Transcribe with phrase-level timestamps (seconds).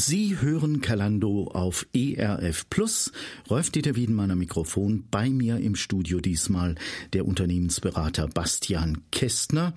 [0.00, 3.10] Sie hören Kalando auf ERF Plus.
[3.50, 5.02] Rolf Dieter Wiedenmann am Mikrofon.
[5.10, 6.76] Bei mir im Studio diesmal
[7.14, 9.74] der Unternehmensberater Bastian Kästner.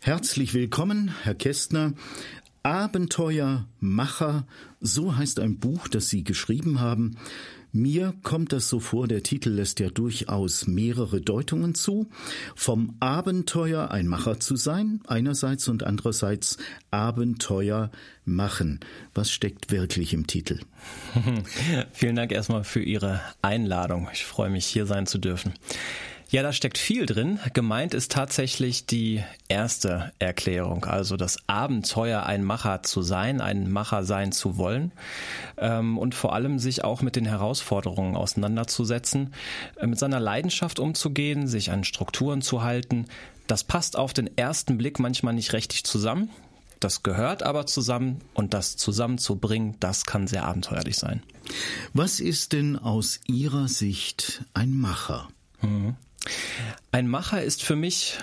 [0.00, 1.92] Herzlich willkommen, Herr Kästner.
[2.64, 4.44] Abenteuermacher,
[4.80, 7.16] so heißt ein Buch, das Sie geschrieben haben.
[7.76, 12.08] Mir kommt das so vor, der Titel lässt ja durchaus mehrere Deutungen zu.
[12.54, 16.56] Vom Abenteuer ein Macher zu sein, einerseits und andererseits
[16.92, 17.90] Abenteuer
[18.24, 18.78] machen.
[19.12, 20.60] Was steckt wirklich im Titel?
[21.92, 24.08] Vielen Dank erstmal für Ihre Einladung.
[24.12, 25.52] Ich freue mich, hier sein zu dürfen.
[26.34, 27.38] Ja, da steckt viel drin.
[27.52, 34.02] Gemeint ist tatsächlich die erste Erklärung, also das Abenteuer, ein Macher zu sein, ein Macher
[34.02, 34.90] sein zu wollen
[35.58, 39.32] ähm, und vor allem sich auch mit den Herausforderungen auseinanderzusetzen,
[39.76, 43.04] äh, mit seiner Leidenschaft umzugehen, sich an Strukturen zu halten.
[43.46, 46.30] Das passt auf den ersten Blick manchmal nicht richtig zusammen.
[46.80, 51.22] Das gehört aber zusammen und das zusammenzubringen, das kann sehr abenteuerlich sein.
[51.92, 55.28] Was ist denn aus Ihrer Sicht ein Macher?
[55.62, 55.94] Mhm.
[56.92, 58.18] Ein Macher ist für mich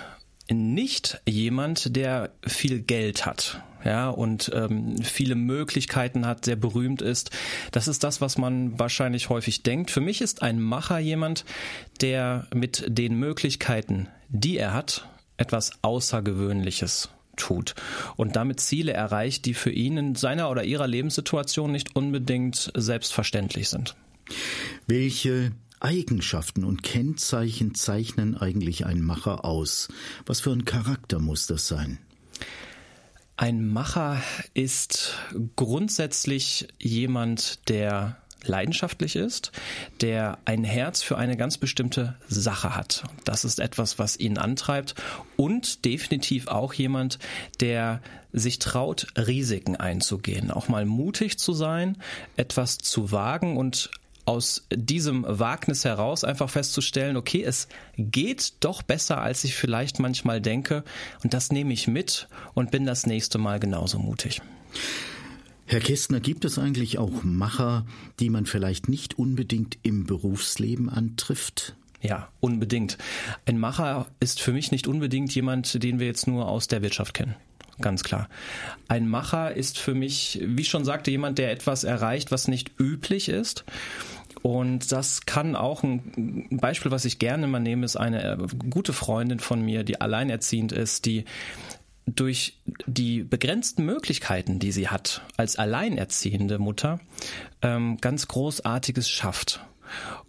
[0.50, 7.32] nicht jemand, der viel Geld hat, ja, und ähm, viele Möglichkeiten hat, sehr berühmt ist.
[7.72, 9.92] Das ist das, was man wahrscheinlich häufig denkt.
[9.92, 11.46] Für mich ist ein Macher jemand,
[12.02, 17.76] der mit den Möglichkeiten, die er hat, etwas Außergewöhnliches tut
[18.18, 23.70] und damit Ziele erreicht, die für ihn in seiner oder ihrer Lebenssituation nicht unbedingt selbstverständlich
[23.70, 23.96] sind.
[24.86, 29.90] Welche Eigenschaften und Kennzeichen zeichnen eigentlich einen Macher aus?
[30.26, 31.98] Was für ein Charakter muss das sein?
[33.38, 34.22] Ein Macher
[34.54, 35.16] ist
[35.56, 39.52] grundsätzlich jemand, der leidenschaftlich ist,
[40.02, 43.04] der ein Herz für eine ganz bestimmte Sache hat.
[43.24, 44.96] Das ist etwas, was ihn antreibt
[45.38, 47.20] und definitiv auch jemand,
[47.60, 48.02] der
[48.34, 51.98] sich traut, Risiken einzugehen, auch mal mutig zu sein,
[52.38, 53.92] etwas zu wagen und
[54.26, 60.42] aus diesem Wagnis heraus einfach festzustellen, okay, es geht doch besser, als ich vielleicht manchmal
[60.42, 60.84] denke.
[61.24, 64.42] Und das nehme ich mit und bin das nächste Mal genauso mutig.
[65.66, 67.86] Herr Kästner, gibt es eigentlich auch Macher,
[68.20, 71.76] die man vielleicht nicht unbedingt im Berufsleben antrifft?
[72.02, 72.98] Ja, unbedingt.
[73.46, 77.14] Ein Macher ist für mich nicht unbedingt jemand, den wir jetzt nur aus der Wirtschaft
[77.14, 77.36] kennen
[77.82, 78.30] ganz klar.
[78.88, 83.30] Ein Macher ist für mich, wie schon sagte, jemand, der etwas erreicht, was nicht üblich
[83.30, 83.66] ist.
[84.42, 88.38] Und das kann auch ein Beispiel, was ich gerne immer nehme, ist eine äh,
[88.70, 91.26] gute Freundin von mir, die alleinerziehend ist, die
[92.08, 97.00] durch die begrenzten Möglichkeiten, die sie hat als alleinerziehende Mutter,
[97.62, 99.62] ähm, ganz Großartiges schafft.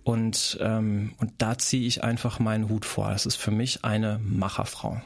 [0.05, 3.11] Und, ähm, und da ziehe ich einfach meinen Hut vor.
[3.11, 5.01] Das ist für mich eine Macherfrau.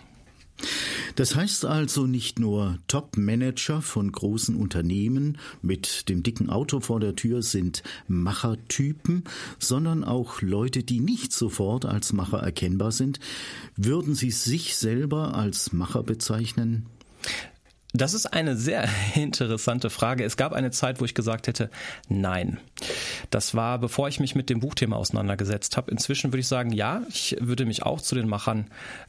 [1.15, 7.17] Das heißt also nicht nur Top-Manager von großen Unternehmen mit dem dicken Auto vor der
[7.17, 9.25] Tür sind Machertypen,
[9.59, 13.21] sondern auch Leute, die nicht sofort als Macher erkennbar sind.
[13.77, 16.87] Würden Sie sich selber als Macher bezeichnen?
[17.97, 20.25] Das ist eine sehr interessante Frage.
[20.25, 21.71] Es gab eine Zeit, wo ich gesagt hätte,
[22.09, 22.59] nein.
[23.31, 25.91] Das war, bevor ich mich mit dem Buchthema auseinandergesetzt habe.
[25.91, 28.67] Inzwischen würde ich sagen, ja, ich würde mich auch zu den Machern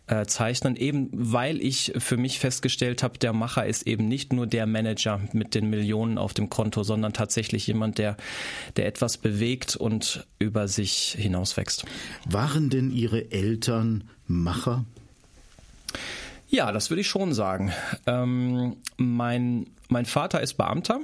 [0.08, 4.48] äh, zeichnen, eben weil ich für mich festgestellt habe, der Macher ist eben nicht nur
[4.48, 8.16] der Manager mit den Millionen auf dem Konto, sondern tatsächlich jemand, der,
[8.78, 11.86] der etwas bewegt und über sich hinauswächst.
[12.26, 14.86] Waren denn Ihre Eltern Macher?
[16.50, 17.74] Ja, das würde ich schon sagen.
[18.06, 21.00] Ähm, mein, mein Vater ist Beamter.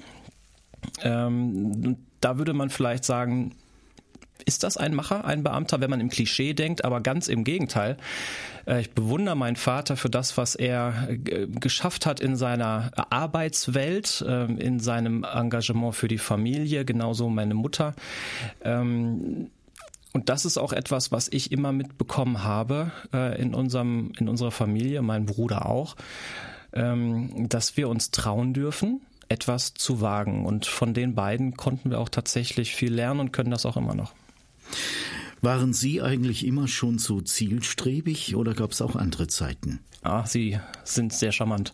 [1.02, 3.56] Ähm, da würde man vielleicht sagen,
[4.46, 7.98] ist das ein Macher, ein Beamter, wenn man im Klischee denkt, aber ganz im Gegenteil.
[8.66, 14.58] Äh, ich bewundere meinen Vater für das, was er geschafft hat in seiner Arbeitswelt, ähm,
[14.58, 17.94] in seinem Engagement für die Familie, genauso meine Mutter.
[20.14, 24.52] Und das ist auch etwas, was ich immer mitbekommen habe äh, in unserem in unserer
[24.52, 25.96] Familie, mein Bruder auch,
[26.72, 30.46] ähm, dass wir uns trauen dürfen, etwas zu wagen.
[30.46, 33.96] Und von den beiden konnten wir auch tatsächlich viel lernen und können das auch immer
[33.96, 34.14] noch.
[35.44, 39.82] Waren Sie eigentlich immer schon so zielstrebig oder gab es auch andere Zeiten?
[40.04, 41.72] Ah, Sie sind sehr charmant.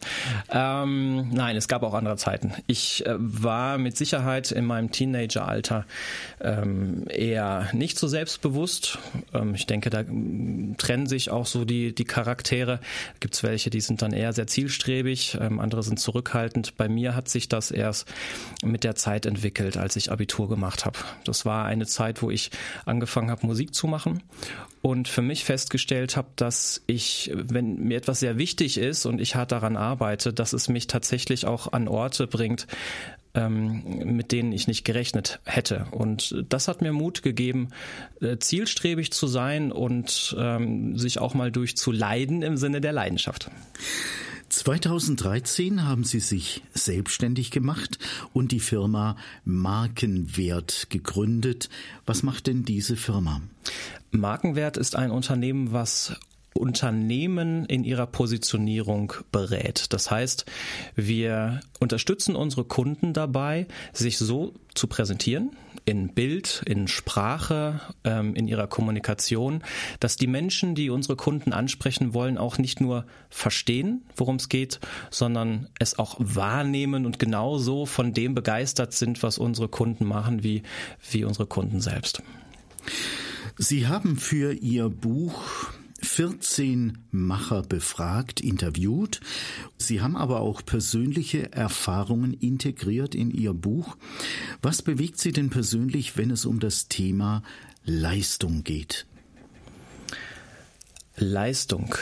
[0.51, 2.53] Ähm, nein, es gab auch andere Zeiten.
[2.67, 5.85] Ich äh, war mit Sicherheit in meinem Teenageralter
[6.39, 8.99] ähm, eher nicht so selbstbewusst.
[9.33, 12.79] Ähm, ich denke, da mm, trennen sich auch so die, die Charaktere.
[13.19, 16.77] Gibt es welche, die sind dann eher sehr zielstrebig, ähm, andere sind zurückhaltend.
[16.77, 18.07] Bei mir hat sich das erst
[18.63, 20.99] mit der Zeit entwickelt, als ich Abitur gemacht habe.
[21.23, 22.51] Das war eine Zeit, wo ich
[22.85, 24.23] angefangen habe, Musik zu machen
[24.81, 29.35] und für mich festgestellt habe, dass ich, wenn mir etwas sehr wichtig ist und ich
[29.35, 32.67] hart daran arbeite, dass es mich tatsächlich auch an Orte bringt,
[33.33, 35.85] ähm, mit denen ich nicht gerechnet hätte.
[35.91, 37.69] Und das hat mir Mut gegeben,
[38.21, 43.51] äh, zielstrebig zu sein und ähm, sich auch mal durchzuleiden im Sinne der Leidenschaft.
[44.49, 47.99] 2013 haben Sie sich selbstständig gemacht
[48.33, 49.15] und die Firma
[49.45, 51.69] Markenwert gegründet.
[52.05, 53.41] Was macht denn diese Firma?
[54.11, 56.15] Markenwert ist ein Unternehmen, was
[56.59, 59.93] Unternehmen in ihrer Positionierung berät.
[59.93, 60.45] Das heißt,
[60.95, 65.51] wir unterstützen unsere Kunden dabei, sich so zu präsentieren,
[65.85, 69.63] in Bild, in Sprache, ähm, in ihrer Kommunikation,
[69.99, 74.79] dass die Menschen, die unsere Kunden ansprechen wollen, auch nicht nur verstehen, worum es geht,
[75.09, 80.63] sondern es auch wahrnehmen und genauso von dem begeistert sind, was unsere Kunden machen, wie,
[81.09, 82.21] wie unsere Kunden selbst.
[83.57, 85.69] Sie haben für Ihr Buch
[86.01, 89.19] 14 Macher befragt, interviewt.
[89.77, 93.97] Sie haben aber auch persönliche Erfahrungen integriert in Ihr Buch.
[94.61, 97.43] Was bewegt Sie denn persönlich, wenn es um das Thema
[97.85, 99.05] Leistung geht?
[101.15, 101.95] Leistung.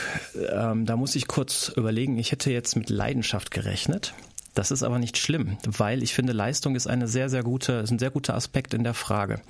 [0.52, 2.18] Ähm, da muss ich kurz überlegen.
[2.18, 4.14] Ich hätte jetzt mit Leidenschaft gerechnet.
[4.54, 7.92] Das ist aber nicht schlimm, weil ich finde, Leistung ist eine sehr, sehr gute, ist
[7.92, 9.42] ein sehr guter Aspekt in der Frage.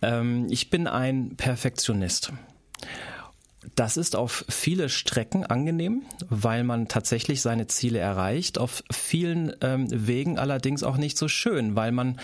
[0.00, 2.32] Ähm, ich bin ein Perfektionist.
[3.74, 8.58] Das ist auf viele Strecken angenehm, weil man tatsächlich seine Ziele erreicht.
[8.58, 12.18] Auf vielen ähm, Wegen allerdings auch nicht so schön, weil man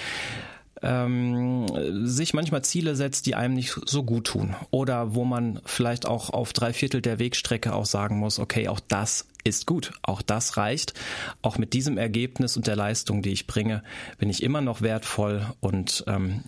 [0.82, 1.66] ähm,
[2.06, 4.54] sich manchmal Ziele setzt, die einem nicht so gut tun.
[4.70, 8.80] Oder wo man vielleicht auch auf drei Viertel der Wegstrecke auch sagen muss, okay, auch
[8.80, 10.94] das ist gut, auch das reicht.
[11.42, 13.82] Auch mit diesem Ergebnis und der Leistung, die ich bringe,
[14.18, 16.42] bin ich immer noch wertvoll und ähm,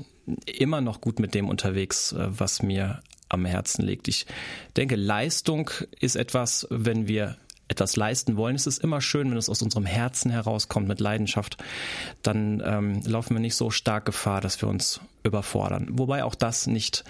[0.46, 4.08] immer noch gut mit dem unterwegs, äh, was mir am Herzen liegt.
[4.08, 4.26] Ich
[4.76, 7.36] denke, Leistung ist etwas, wenn wir
[7.68, 11.56] etwas leisten wollen, ist es immer schön, wenn es aus unserem Herzen herauskommt mit Leidenschaft.
[12.22, 15.86] Dann ähm, laufen wir nicht so stark Gefahr, dass wir uns überfordern.
[15.92, 17.04] Wobei auch das nicht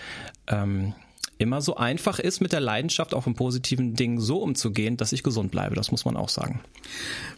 [0.49, 0.95] ähm,
[1.39, 5.23] immer so einfach ist, mit der Leidenschaft auch in positiven Dingen so umzugehen, dass ich
[5.23, 5.75] gesund bleibe.
[5.75, 6.61] Das muss man auch sagen.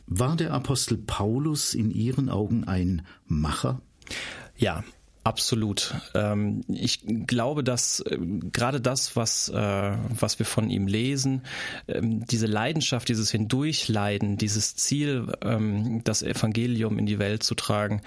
[0.08, 3.81] War der Apostel Paulus in Ihren Augen ein Macher?
[4.56, 4.82] Ja,
[5.25, 5.95] Absolut.
[6.15, 8.19] Ähm, ich glaube, dass äh,
[8.53, 11.43] gerade das, was, äh, was wir von ihm lesen,
[11.87, 18.03] ähm, diese Leidenschaft, dieses Hindurchleiden, dieses Ziel, ähm, das Evangelium in die Welt zu tragen,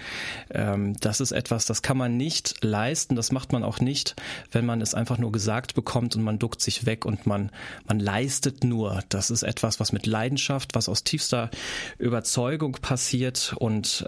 [0.48, 4.16] das ist etwas, das kann man nicht leisten, das macht man auch nicht,
[4.50, 7.50] wenn man es einfach nur gesagt bekommt und man duckt sich weg und man,
[7.86, 9.02] man leistet nur.
[9.08, 11.50] Das ist etwas, was mit Leidenschaft, was aus tiefster
[11.98, 14.04] Überzeugung passiert und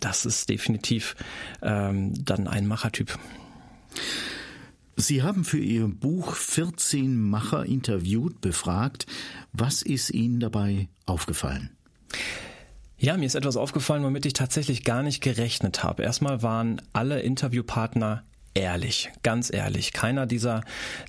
[0.00, 1.16] das ist definitiv
[1.60, 3.18] dann dann ein Machertyp.
[4.96, 9.06] Sie haben für Ihr Buch 14 Macher interviewt, befragt.
[9.52, 11.70] Was ist Ihnen dabei aufgefallen?
[12.98, 16.02] Ja, mir ist etwas aufgefallen, womit ich tatsächlich gar nicht gerechnet habe.
[16.02, 18.24] Erstmal waren alle Interviewpartner
[18.54, 19.92] ehrlich, ganz ehrlich.
[19.92, 20.62] Keiner dieser,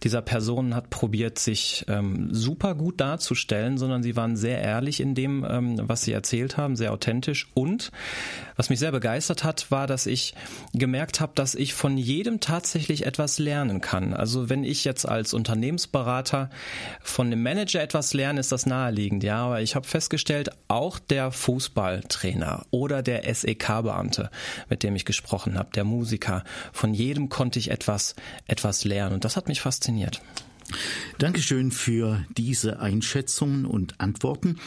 [0.04, 5.16] dieser Personen hat probiert, sich ähm, super gut darzustellen, sondern sie waren sehr ehrlich in
[5.16, 7.48] dem, ähm, was sie erzählt haben, sehr authentisch.
[7.56, 7.92] Und
[8.56, 10.36] was mich sehr begeistert hat, war, dass ich
[10.74, 14.14] gemerkt habe, dass ich von jedem tatsächlich etwas lernen kann.
[14.14, 16.52] Also wenn ich jetzt als Unternehmensberater
[17.02, 19.24] von einem Manager etwas lerne, ist das naheliegend.
[19.24, 24.30] Ja, aber ich habe festgestellt, auch der Fußballtrainer oder der SEK-Beamte,
[24.70, 29.16] mit dem ich gesprochen habe, der Musiker, von jedem konnte ich etwas, etwas lernen.
[29.16, 30.22] Und das hat mich fasziniert.
[31.18, 34.58] Dankeschön für diese Einschätzungen und Antworten.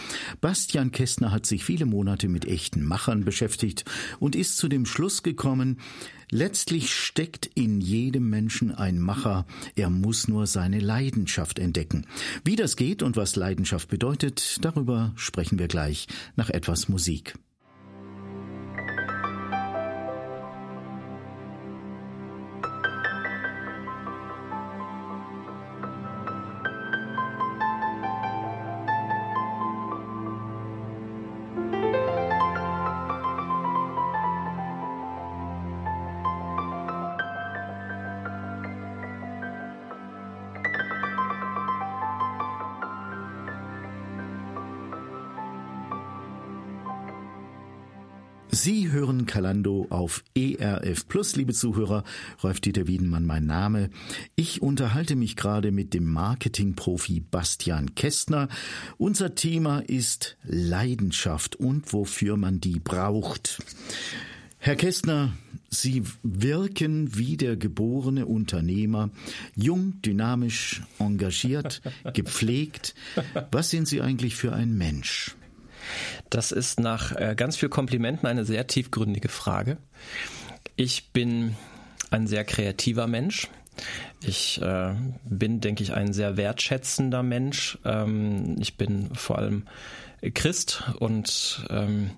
[0.40, 3.84] Bastian Kästner hat sich viele Monate mit echten Machern beschäftigt
[4.20, 5.78] und ist zu dem Schluss gekommen,
[6.30, 12.06] letztlich steckt in jedem Menschen ein Macher, er muss nur seine Leidenschaft entdecken.
[12.44, 16.06] Wie das geht und was Leidenschaft bedeutet, darüber sprechen wir gleich
[16.36, 17.34] nach etwas Musik.
[50.04, 52.04] Auf ERF Plus, liebe Zuhörer.
[52.42, 53.88] Rolf-Dieter Wiedenmann mein Name.
[54.36, 58.48] Ich unterhalte mich gerade mit dem Marketingprofi Bastian Kästner.
[58.98, 63.62] Unser Thema ist Leidenschaft und wofür man die braucht.
[64.58, 65.32] Herr Kästner,
[65.70, 69.08] Sie wirken wie der geborene Unternehmer,
[69.56, 71.80] jung, dynamisch, engagiert,
[72.12, 72.94] gepflegt.
[73.50, 75.34] Was sind Sie eigentlich für ein Mensch?
[76.30, 79.78] Das ist nach äh, ganz viel Komplimenten eine sehr tiefgründige Frage.
[80.76, 81.56] Ich bin
[82.10, 83.48] ein sehr kreativer Mensch.
[84.20, 87.78] Ich äh, bin, denke ich, ein sehr wertschätzender Mensch.
[87.84, 89.64] Ähm, ich bin vor allem
[90.32, 92.10] Christ und ähm,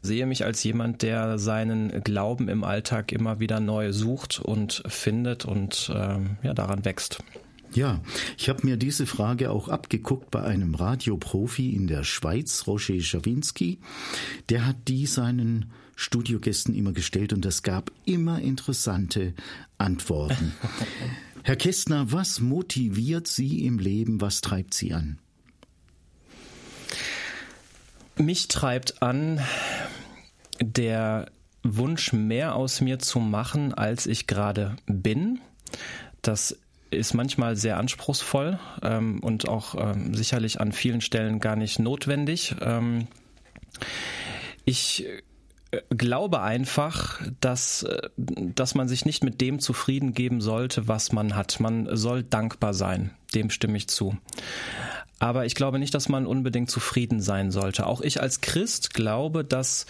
[0.00, 5.44] sehe mich als jemand, der seinen Glauben im Alltag immer wieder neu sucht und findet
[5.44, 7.18] und ähm, ja, daran wächst.
[7.72, 8.00] Ja,
[8.38, 13.80] ich habe mir diese Frage auch abgeguckt bei einem Radioprofi in der Schweiz, Roger Schawinski.
[14.48, 19.34] Der hat die seinen Studiogästen immer gestellt und es gab immer interessante
[19.78, 20.52] Antworten.
[21.42, 24.20] Herr Kästner, was motiviert Sie im Leben?
[24.20, 25.18] Was treibt Sie an?
[28.18, 29.40] Mich treibt an
[30.60, 31.30] der
[31.62, 35.40] Wunsch, mehr aus mir zu machen, als ich gerade bin.
[36.22, 36.58] Das
[36.96, 42.54] ist manchmal sehr anspruchsvoll ähm, und auch ähm, sicherlich an vielen Stellen gar nicht notwendig.
[42.60, 43.06] Ähm,
[44.64, 45.06] ich
[45.70, 51.12] äh, glaube einfach, dass, äh, dass man sich nicht mit dem zufrieden geben sollte, was
[51.12, 51.60] man hat.
[51.60, 53.10] Man soll dankbar sein.
[53.34, 54.16] Dem stimme ich zu.
[55.18, 57.86] Aber ich glaube nicht, dass man unbedingt zufrieden sein sollte.
[57.86, 59.86] Auch ich als Christ glaube, dass,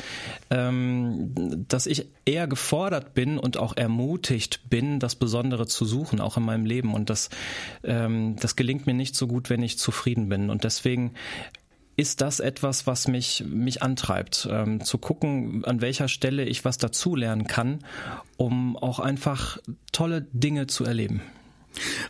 [0.51, 1.33] ähm,
[1.69, 6.45] dass ich eher gefordert bin und auch ermutigt bin, das Besondere zu suchen, auch in
[6.45, 6.95] meinem Leben.
[6.95, 7.29] Und das,
[7.83, 10.49] ähm, das gelingt mir nicht so gut, wenn ich zufrieden bin.
[10.49, 11.13] Und deswegen
[11.97, 16.77] ist das etwas, was mich, mich antreibt, ähm, zu gucken, an welcher Stelle ich was
[16.77, 17.81] dazulernen kann,
[18.37, 19.59] um auch einfach
[19.93, 21.23] tolle Dinge zu erleben.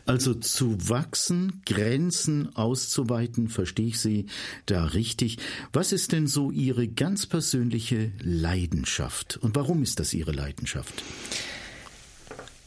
[0.04, 4.26] Also zu wachsen, Grenzen auszuweiten, verstehe ich Sie
[4.66, 5.38] da richtig.
[5.72, 9.36] Was ist denn so Ihre ganz persönliche Leidenschaft?
[9.38, 11.02] Und warum ist das Ihre Leidenschaft?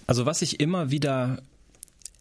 [0.08, 1.44] Also was ich immer wieder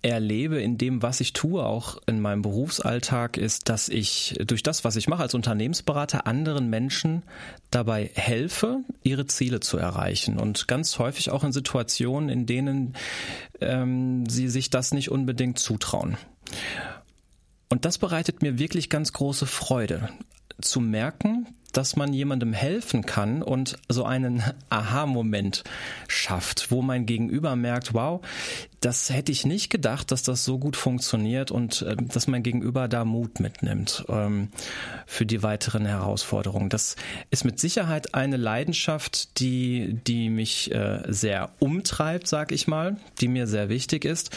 [0.03, 4.85] erlebe in dem, was ich tue, auch in meinem Berufsalltag, ist, dass ich durch das,
[4.85, 7.23] was ich mache als Unternehmensberater, anderen Menschen
[7.71, 10.39] dabei helfe, ihre Ziele zu erreichen.
[10.39, 12.95] Und ganz häufig auch in Situationen, in denen
[13.61, 16.17] ähm, sie sich das nicht unbedingt zutrauen.
[17.69, 20.09] Und das bereitet mir wirklich ganz große Freude
[20.61, 21.47] zu merken,
[21.79, 25.63] dass man jemandem helfen kann und so einen Aha-Moment
[26.09, 28.21] schafft, wo mein Gegenüber merkt, wow,
[28.81, 32.89] das hätte ich nicht gedacht, dass das so gut funktioniert und äh, dass mein Gegenüber
[32.89, 34.49] da Mut mitnimmt ähm,
[35.07, 36.69] für die weiteren Herausforderungen.
[36.69, 36.97] Das
[37.31, 43.29] ist mit Sicherheit eine Leidenschaft, die, die mich äh, sehr umtreibt, sag ich mal, die
[43.29, 44.37] mir sehr wichtig ist.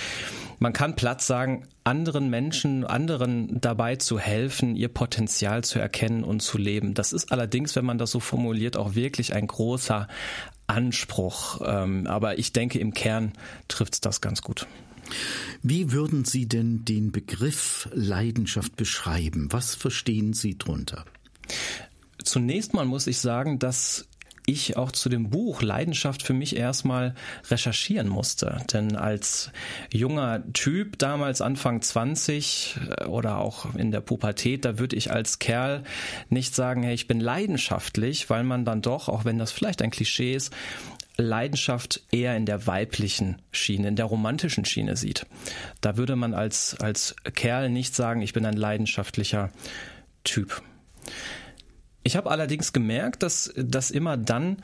[0.59, 6.41] Man kann Platz sagen, anderen Menschen, anderen dabei zu helfen, ihr Potenzial zu erkennen und
[6.41, 6.93] zu leben.
[6.93, 10.07] Das ist allerdings, wenn man das so formuliert, auch wirklich ein großer
[10.67, 11.61] Anspruch.
[11.65, 13.33] Ähm, aber ich denke, im Kern
[13.67, 14.67] trifft es das ganz gut.
[15.61, 19.47] Wie würden Sie denn den Begriff Leidenschaft beschreiben?
[19.51, 21.05] Was verstehen Sie drunter?
[22.23, 24.07] Zunächst mal muss ich sagen, dass
[24.51, 27.15] ich auch zu dem Buch Leidenschaft für mich erstmal
[27.49, 28.57] recherchieren musste.
[28.73, 29.51] Denn als
[29.91, 35.39] junger Typ, damals Anfang 20 äh, oder auch in der Pubertät, da würde ich als
[35.39, 35.83] Kerl
[36.29, 39.91] nicht sagen, hey, ich bin leidenschaftlich, weil man dann doch, auch wenn das vielleicht ein
[39.91, 40.53] Klischee ist,
[41.17, 45.25] Leidenschaft eher in der weiblichen Schiene, in der romantischen Schiene sieht.
[45.81, 49.51] Da würde man als, als Kerl nicht sagen, ich bin ein leidenschaftlicher
[50.23, 50.61] Typ.
[52.03, 54.57] Ich habe allerdings gemerkt, dass das immer dann,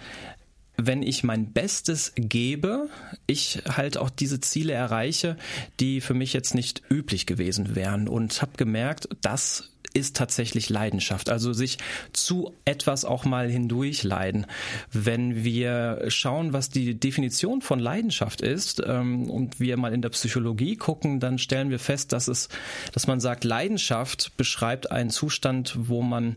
[0.78, 2.90] wenn ich mein Bestes gebe,
[3.26, 5.38] ich halt auch diese Ziele erreiche,
[5.80, 8.08] die für mich jetzt nicht üblich gewesen wären.
[8.08, 11.30] Und habe gemerkt, dass ist tatsächlich Leidenschaft.
[11.30, 11.80] Also sich
[12.14, 14.46] zu etwas auch mal hindurchleiden.
[14.94, 20.10] Wenn wir schauen, was die Definition von Leidenschaft ist ähm, und wir mal in der
[20.10, 22.50] Psychologie gucken, dann stellen wir fest, dass es,
[22.94, 26.36] dass man sagt, Leidenschaft beschreibt einen Zustand, wo man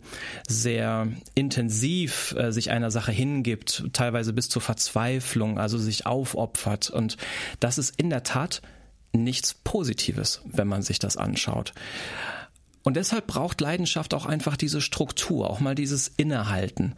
[0.49, 6.89] sehr intensiv äh, sich einer Sache hingibt, teilweise bis zur Verzweiflung, also sich aufopfert.
[6.89, 7.19] Und
[7.61, 8.63] das ist in der Tat
[9.13, 11.75] nichts Positives, wenn man sich das anschaut.
[12.83, 16.95] Und deshalb braucht Leidenschaft auch einfach diese Struktur, auch mal dieses Innehalten,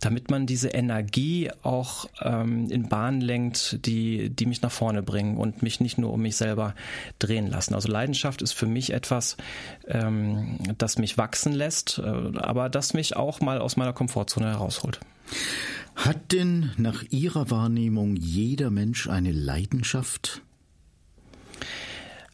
[0.00, 5.36] damit man diese Energie auch ähm, in Bahnen lenkt, die, die mich nach vorne bringen
[5.36, 6.74] und mich nicht nur um mich selber
[7.18, 7.74] drehen lassen.
[7.74, 9.36] Also Leidenschaft ist für mich etwas,
[9.86, 15.00] ähm, das mich wachsen lässt, äh, aber das mich auch mal aus meiner Komfortzone herausholt.
[15.96, 20.42] Hat denn nach Ihrer Wahrnehmung jeder Mensch eine Leidenschaft?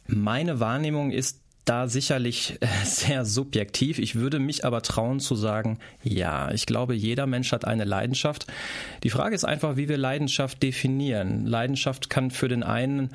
[0.05, 3.99] Meine Wahrnehmung ist, da sicherlich äh, sehr subjektiv.
[3.99, 8.47] Ich würde mich aber trauen zu sagen, ja, ich glaube, jeder Mensch hat eine Leidenschaft.
[9.03, 11.45] Die Frage ist einfach, wie wir Leidenschaft definieren.
[11.45, 13.11] Leidenschaft kann für den einen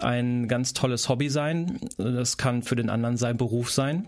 [0.00, 4.06] ein ganz tolles Hobby sein, das kann für den anderen sein Beruf sein.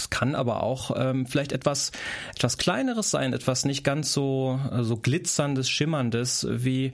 [0.00, 1.92] Es kann aber auch ähm, vielleicht etwas,
[2.34, 6.92] etwas Kleineres sein, etwas nicht ganz so, so glitzerndes, schimmerndes, wie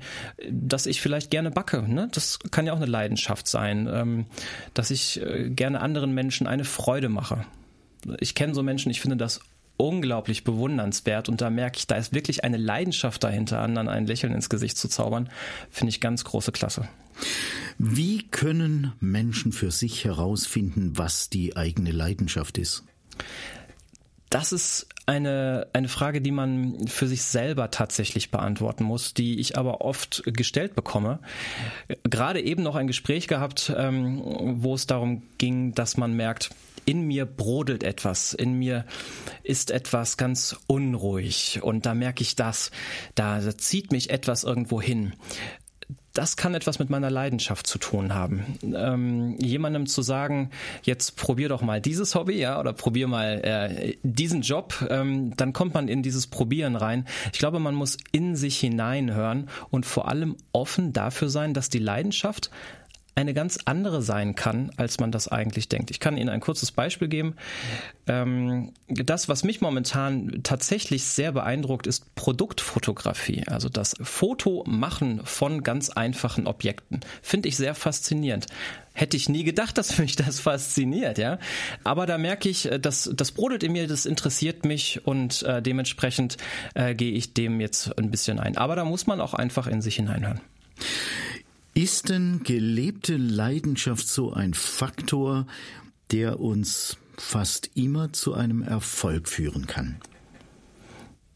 [0.50, 1.82] dass ich vielleicht gerne backe.
[1.82, 2.08] Ne?
[2.12, 4.26] Das kann ja auch eine Leidenschaft sein, ähm,
[4.74, 7.44] dass ich äh, gerne anderen Menschen eine Freude mache.
[8.20, 9.40] Ich kenne so Menschen, ich finde das
[9.76, 14.32] unglaublich bewundernswert und da merke ich, da ist wirklich eine Leidenschaft dahinter, anderen ein Lächeln
[14.32, 15.28] ins Gesicht zu zaubern,
[15.70, 16.88] finde ich ganz große Klasse.
[17.78, 22.84] Wie können Menschen für sich herausfinden, was die eigene Leidenschaft ist?
[24.30, 29.56] Das ist eine, eine Frage, die man für sich selber tatsächlich beantworten muss, die ich
[29.56, 31.20] aber oft gestellt bekomme.
[32.02, 34.20] Gerade eben noch ein Gespräch gehabt, ähm,
[34.62, 36.50] wo es darum ging, dass man merkt,
[36.86, 38.84] in mir brodelt etwas, in mir
[39.42, 42.70] ist etwas ganz unruhig und da merke ich das,
[43.14, 45.12] da, da zieht mich etwas irgendwo hin
[46.16, 48.58] das kann etwas mit meiner Leidenschaft zu tun haben.
[48.62, 50.50] Ähm, jemandem zu sagen,
[50.82, 55.52] jetzt probier doch mal dieses Hobby, ja, oder probier mal äh, diesen Job, ähm, dann
[55.52, 57.06] kommt man in dieses Probieren rein.
[57.32, 61.78] Ich glaube, man muss in sich hineinhören und vor allem offen dafür sein, dass die
[61.78, 62.50] Leidenschaft
[63.16, 65.90] eine ganz andere sein kann, als man das eigentlich denkt.
[65.90, 67.34] Ich kann Ihnen ein kurzes Beispiel geben.
[68.06, 73.44] Ähm, das, was mich momentan tatsächlich sehr beeindruckt, ist Produktfotografie.
[73.46, 77.00] Also das Fotomachen von ganz einfachen Objekten.
[77.22, 78.46] Finde ich sehr faszinierend.
[78.92, 81.38] Hätte ich nie gedacht, dass mich das fasziniert, ja.
[81.84, 85.62] Aber da merke ich, äh, dass das brodelt in mir, das interessiert mich und äh,
[85.62, 86.36] dementsprechend
[86.74, 88.58] äh, gehe ich dem jetzt ein bisschen ein.
[88.58, 90.42] Aber da muss man auch einfach in sich hineinhören.
[91.76, 95.46] Ist denn gelebte Leidenschaft so ein Faktor,
[96.10, 99.96] der uns fast immer zu einem Erfolg führen kann?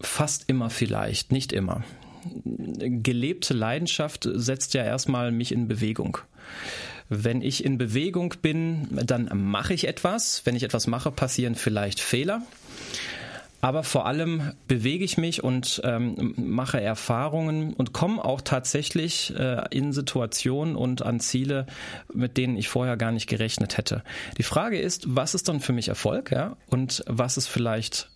[0.00, 1.84] Fast immer vielleicht, nicht immer.
[2.24, 6.16] Gelebte Leidenschaft setzt ja erstmal mich in Bewegung.
[7.10, 10.46] Wenn ich in Bewegung bin, dann mache ich etwas.
[10.46, 12.40] Wenn ich etwas mache, passieren vielleicht Fehler.
[13.60, 19.64] Aber vor allem bewege ich mich und ähm, mache Erfahrungen und komme auch tatsächlich äh,
[19.70, 21.66] in Situationen und an Ziele,
[22.12, 24.02] mit denen ich vorher gar nicht gerechnet hätte.
[24.38, 26.56] Die Frage ist, was ist dann für mich Erfolg, ja?
[26.68, 28.08] Und was ist vielleicht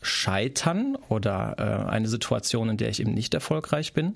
[0.00, 4.14] Scheitern oder äh, eine Situation, in der ich eben nicht erfolgreich bin?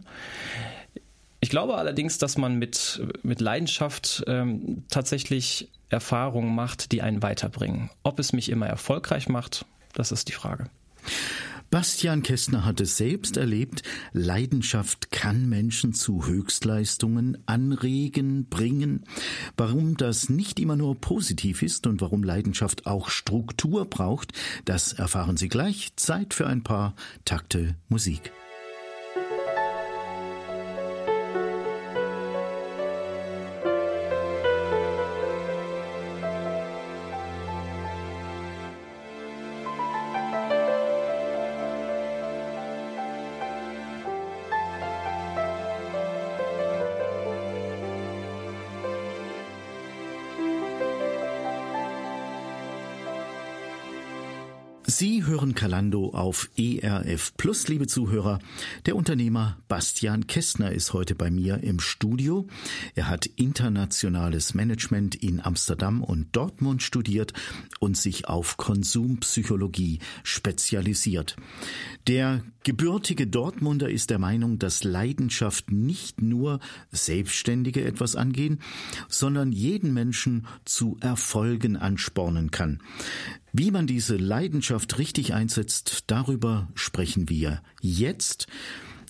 [1.41, 7.91] Ich glaube allerdings, dass man mit, mit Leidenschaft ähm, tatsächlich Erfahrungen macht, die einen weiterbringen.
[8.03, 9.65] Ob es mich immer erfolgreich macht,
[9.99, 10.71] das ist die Frage.
[11.71, 13.83] Bastian Kästner hat es selbst erlebt,
[14.13, 19.05] Leidenschaft kann Menschen zu Höchstleistungen anregen, bringen.
[19.59, 24.33] Warum das nicht immer nur positiv ist und warum Leidenschaft auch Struktur braucht,
[24.65, 25.91] das erfahren Sie gleich.
[25.97, 26.95] Zeit für ein paar
[27.27, 28.33] Takte Musik.
[55.01, 58.41] Sie hören Kalando auf ERF Plus, liebe Zuhörer.
[58.85, 62.49] Der Unternehmer Bastian Kästner ist heute bei mir im Studio.
[62.97, 67.33] Er hat internationales Management in Amsterdam und Dortmund studiert
[67.79, 71.37] und sich auf Konsumpsychologie spezialisiert.
[72.09, 76.59] Der gebürtige Dortmunder ist der Meinung, dass Leidenschaft nicht nur
[76.91, 78.61] Selbstständige etwas angehen,
[79.07, 82.81] sondern jeden Menschen zu Erfolgen anspornen kann.
[83.53, 88.47] Wie man diese Leidenschaft richtig einsetzt, darüber sprechen wir jetzt.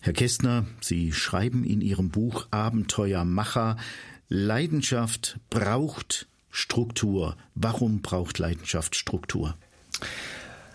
[0.01, 3.77] Herr Kästner, Sie schreiben in Ihrem Buch Abenteuermacher,
[4.29, 7.37] Leidenschaft braucht Struktur.
[7.55, 9.57] Warum braucht Leidenschaft Struktur?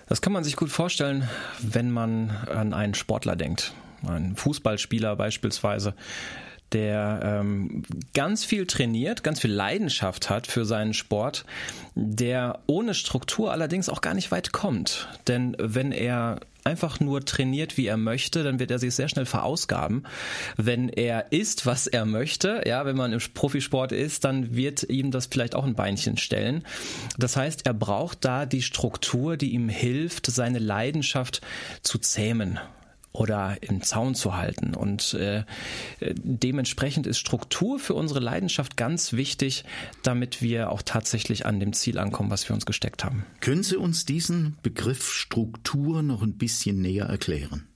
[0.07, 1.29] Das kann man sich gut vorstellen,
[1.61, 3.73] wenn man an einen Sportler denkt.
[4.05, 5.95] Ein Fußballspieler beispielsweise,
[6.73, 7.83] der ähm,
[8.13, 11.45] ganz viel trainiert, ganz viel Leidenschaft hat für seinen Sport,
[11.95, 15.07] der ohne Struktur allerdings auch gar nicht weit kommt.
[15.27, 19.25] Denn wenn er einfach nur trainiert, wie er möchte, dann wird er sich sehr schnell
[19.25, 20.03] verausgaben.
[20.57, 25.11] Wenn er isst, was er möchte, ja, wenn man im Profisport ist, dann wird ihm
[25.11, 26.63] das vielleicht auch ein Beinchen stellen.
[27.17, 31.41] Das heißt, er braucht da die Struktur, die ihm hilft, seine Leidenschaft
[31.81, 32.59] zu zähmen
[33.13, 34.73] oder im Zaun zu halten.
[34.75, 35.43] Und äh,
[36.01, 39.63] dementsprechend ist Struktur für unsere Leidenschaft ganz wichtig,
[40.01, 43.25] damit wir auch tatsächlich an dem Ziel ankommen, was wir uns gesteckt haben.
[43.39, 47.67] Können Sie uns diesen Begriff Struktur noch ein bisschen näher erklären?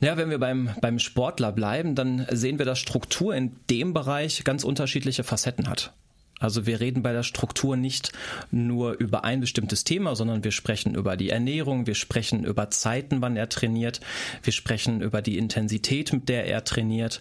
[0.00, 4.42] Ja, wenn wir beim, beim Sportler bleiben, dann sehen wir, dass Struktur in dem Bereich
[4.44, 5.94] ganz unterschiedliche Facetten hat.
[6.42, 8.12] Also wir reden bei der Struktur nicht
[8.50, 13.22] nur über ein bestimmtes Thema, sondern wir sprechen über die Ernährung, wir sprechen über Zeiten,
[13.22, 14.00] wann er trainiert,
[14.42, 17.20] wir sprechen über die Intensität, mit der er trainiert.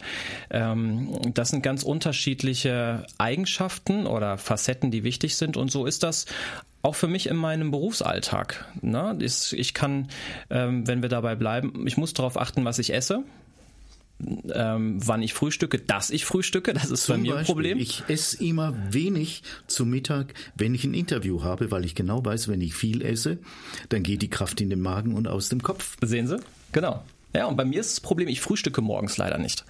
[0.50, 5.58] Ähm, das sind ganz unterschiedliche Eigenschaften oder Facetten, die wichtig sind.
[5.58, 6.26] Und so ist das
[6.82, 8.66] auch für mich in meinem Berufsalltag.
[8.82, 9.18] Ne?
[9.20, 10.08] Ich kann,
[10.50, 13.24] ähm, wenn wir dabei bleiben, ich muss darauf achten, was ich esse.
[14.54, 17.78] Ähm, wann ich frühstücke, dass ich frühstücke, das ist Zum bei mir ein Problem.
[17.78, 22.48] Ich esse immer wenig zu Mittag, wenn ich ein Interview habe, weil ich genau weiß,
[22.48, 23.40] wenn ich viel esse,
[23.90, 25.98] dann geht die Kraft in den Magen und aus dem Kopf.
[26.02, 26.38] Sehen Sie?
[26.72, 27.04] Genau.
[27.34, 29.64] Ja, und bei mir ist das Problem, ich frühstücke morgens leider nicht.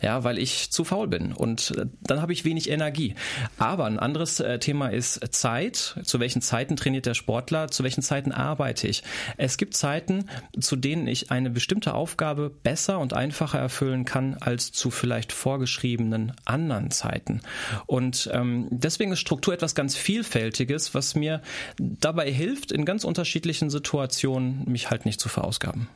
[0.00, 3.14] Ja, weil ich zu faul bin und äh, dann habe ich wenig Energie.
[3.58, 5.96] Aber ein anderes äh, Thema ist Zeit.
[6.04, 7.68] Zu welchen Zeiten trainiert der Sportler?
[7.68, 9.02] Zu welchen Zeiten arbeite ich?
[9.36, 10.26] Es gibt Zeiten,
[10.58, 16.32] zu denen ich eine bestimmte Aufgabe besser und einfacher erfüllen kann als zu vielleicht vorgeschriebenen
[16.44, 17.40] anderen Zeiten.
[17.86, 21.42] Und ähm, deswegen ist Struktur etwas ganz Vielfältiges, was mir
[21.78, 25.88] dabei hilft, in ganz unterschiedlichen Situationen mich halt nicht zu verausgaben.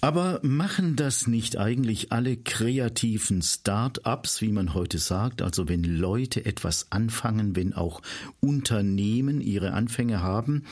[0.00, 6.44] Aber machen das nicht eigentlich alle kreativen Start-ups, wie man heute sagt, also wenn Leute
[6.44, 8.00] etwas anfangen, wenn auch
[8.40, 10.62] Unternehmen ihre Anfänge haben,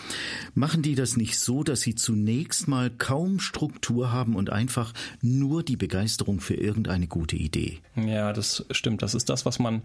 [0.54, 5.64] machen die das nicht so, dass sie zunächst mal kaum Struktur haben und einfach nur
[5.64, 7.80] die Begeisterung für irgendeine gute Idee?
[7.96, 9.02] Ja, das stimmt.
[9.02, 9.82] Das ist das, was man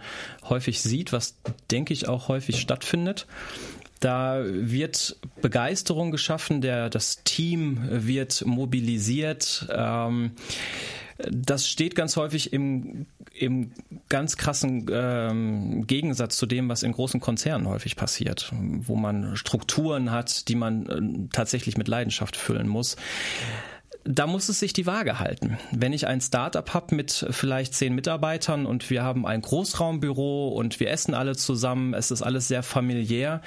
[0.48, 1.36] häufig sieht, was
[1.72, 3.26] denke ich auch häufig stattfindet.
[4.02, 9.68] Da wird Begeisterung geschaffen, der, das Team wird mobilisiert.
[9.72, 10.32] Ähm,
[11.30, 13.72] das steht ganz häufig im, im
[14.10, 20.10] ganz krassen ähm, Gegensatz zu dem, was in großen Konzernen häufig passiert, wo man Strukturen
[20.10, 22.98] hat, die man äh, tatsächlich mit Leidenschaft füllen muss
[24.04, 25.58] da muss es sich die Waage halten.
[25.72, 30.80] Wenn ich ein Startup habe mit vielleicht zehn Mitarbeitern und wir haben ein Großraumbüro und
[30.80, 33.42] wir essen alle zusammen, es ist alles sehr familiär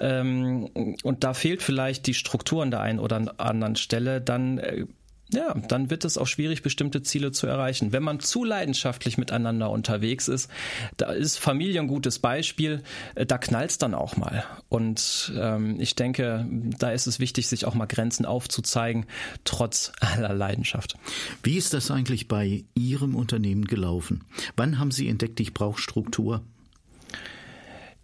[0.00, 4.86] ähm, und da fehlt vielleicht die Struktur an der einen oder anderen Stelle, dann äh,
[5.32, 7.92] ja, dann wird es auch schwierig, bestimmte Ziele zu erreichen.
[7.92, 10.50] Wenn man zu leidenschaftlich miteinander unterwegs ist,
[10.96, 12.82] da ist Familie ein gutes Beispiel,
[13.14, 14.44] äh, da knallt's dann auch mal.
[14.68, 16.46] Und ähm, ich denke,
[16.78, 19.06] da ist es wichtig, sich auch mal Grenzen aufzuzeigen,
[19.44, 20.96] trotz aller Leidenschaft.
[21.42, 24.24] Wie ist das eigentlich bei Ihrem Unternehmen gelaufen?
[24.56, 26.42] Wann haben Sie entdeckt, ich brauche Struktur?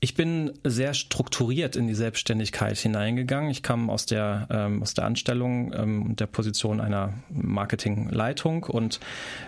[0.00, 3.50] Ich bin sehr strukturiert in die Selbstständigkeit hineingegangen.
[3.50, 9.00] Ich kam aus der, ähm, aus der Anstellung ähm, der Position einer Marketingleitung und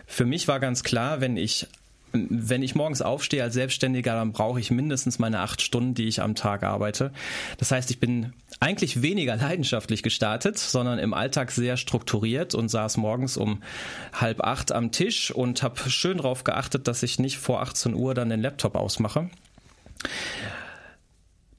[0.06, 1.68] für mich war ganz klar, wenn ich
[2.12, 6.20] wenn ich morgens aufstehe als Selbstständiger, dann brauche ich mindestens meine acht Stunden, die ich
[6.20, 7.12] am Tag arbeite.
[7.58, 12.96] Das heißt, ich bin eigentlich weniger leidenschaftlich gestartet, sondern im Alltag sehr strukturiert und saß
[12.96, 13.62] morgens um
[14.12, 18.12] halb acht am Tisch und habe schön darauf geachtet, dass ich nicht vor 18 Uhr
[18.14, 19.30] dann den Laptop ausmache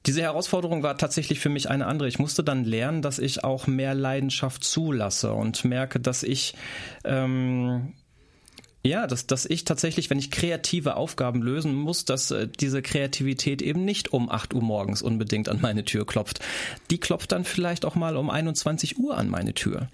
[0.06, 2.08] diese Herausforderung war tatsächlich für mich eine andere.
[2.08, 6.54] Ich musste dann lernen, dass ich auch mehr Leidenschaft zulasse und merke, dass ich
[7.04, 7.92] ähm,
[8.84, 13.62] ja, dass, dass ich tatsächlich, wenn ich kreative Aufgaben lösen muss, dass äh, diese Kreativität
[13.62, 16.40] eben nicht um 8 Uhr morgens unbedingt an meine Tür klopft.
[16.90, 19.88] Die klopft dann vielleicht auch mal um 21 Uhr an meine Tür.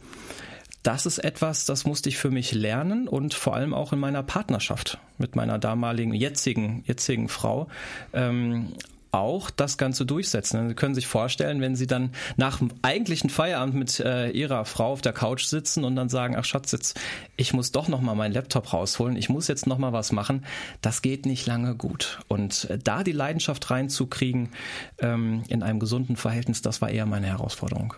[0.83, 4.23] Das ist etwas, das musste ich für mich lernen und vor allem auch in meiner
[4.23, 7.69] Partnerschaft mit meiner damaligen, jetzigen, jetzigen Frau
[8.13, 8.75] ähm,
[9.11, 10.69] auch das Ganze durchsetzen.
[10.69, 14.93] Sie können sich vorstellen, wenn Sie dann nach dem eigentlichen Feierabend mit äh, Ihrer Frau
[14.93, 17.01] auf der Couch sitzen und dann sagen, ach Schatz, jetzt,
[17.37, 20.45] ich muss doch noch mal meinen Laptop rausholen, ich muss jetzt noch mal was machen,
[20.83, 22.21] das geht nicht lange gut.
[22.29, 24.51] Und äh, da die Leidenschaft reinzukriegen
[24.99, 27.95] ähm, in einem gesunden Verhältnis, das war eher meine Herausforderung.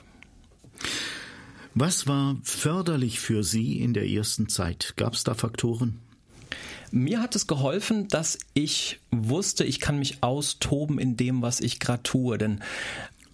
[1.74, 4.94] Was war förderlich für Sie in der ersten Zeit?
[4.96, 6.00] Gab es da Faktoren?
[6.90, 11.78] Mir hat es geholfen, dass ich wusste, ich kann mich austoben in dem, was ich
[11.78, 12.36] gerade tue.
[12.38, 12.60] Denn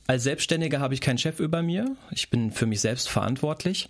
[0.06, 1.96] als Selbstständiger habe ich keinen Chef über mir.
[2.10, 3.88] Ich bin für mich selbst verantwortlich.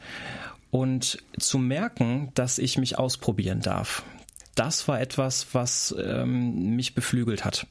[0.71, 4.05] Und zu merken, dass ich mich ausprobieren darf,
[4.57, 7.67] das war etwas, was ähm, mich beflügelt hat.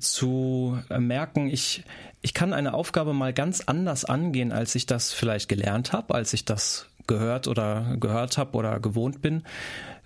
[0.00, 1.84] Zu merken, ich,
[2.20, 6.32] ich kann eine Aufgabe mal ganz anders angehen, als ich das vielleicht gelernt habe, als
[6.32, 9.42] ich das gehört oder gehört habe oder gewohnt bin.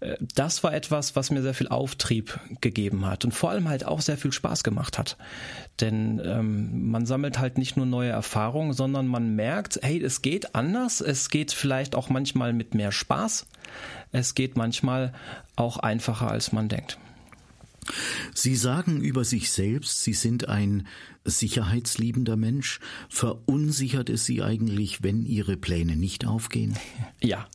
[0.01, 3.85] Äh, das war etwas, was mir sehr viel Auftrieb gegeben hat und vor allem halt
[3.85, 5.19] auch sehr viel Spaß gemacht hat.
[5.81, 10.55] Denn ähm, man sammelt halt nicht nur neue Erfahrungen, sondern man merkt, hey, es geht
[10.55, 13.47] anders, es geht vielleicht auch manchmal mit mehr Spaß,
[14.13, 15.13] es geht manchmal
[15.57, 16.99] auch einfacher, als man denkt.
[18.35, 20.87] Sie sagen über sich selbst, Sie sind ein
[21.25, 22.81] sicherheitsliebender Mensch.
[23.09, 26.77] Verunsichert es Sie eigentlich, wenn Ihre Pläne nicht aufgehen?
[27.25, 27.47] Ja.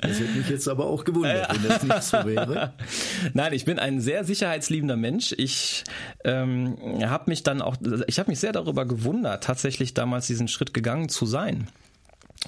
[0.00, 2.74] das hätte mich jetzt aber auch gewundert, wenn das nicht so wäre.
[3.34, 5.34] Nein, ich bin ein sehr sicherheitsliebender Mensch.
[5.36, 5.82] Ich
[6.22, 7.76] ähm, habe mich dann auch,
[8.06, 11.66] ich habe mich sehr darüber gewundert, tatsächlich damals diesen Schritt gegangen zu sein,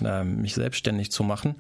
[0.05, 1.57] äh, mich selbstständig zu machen.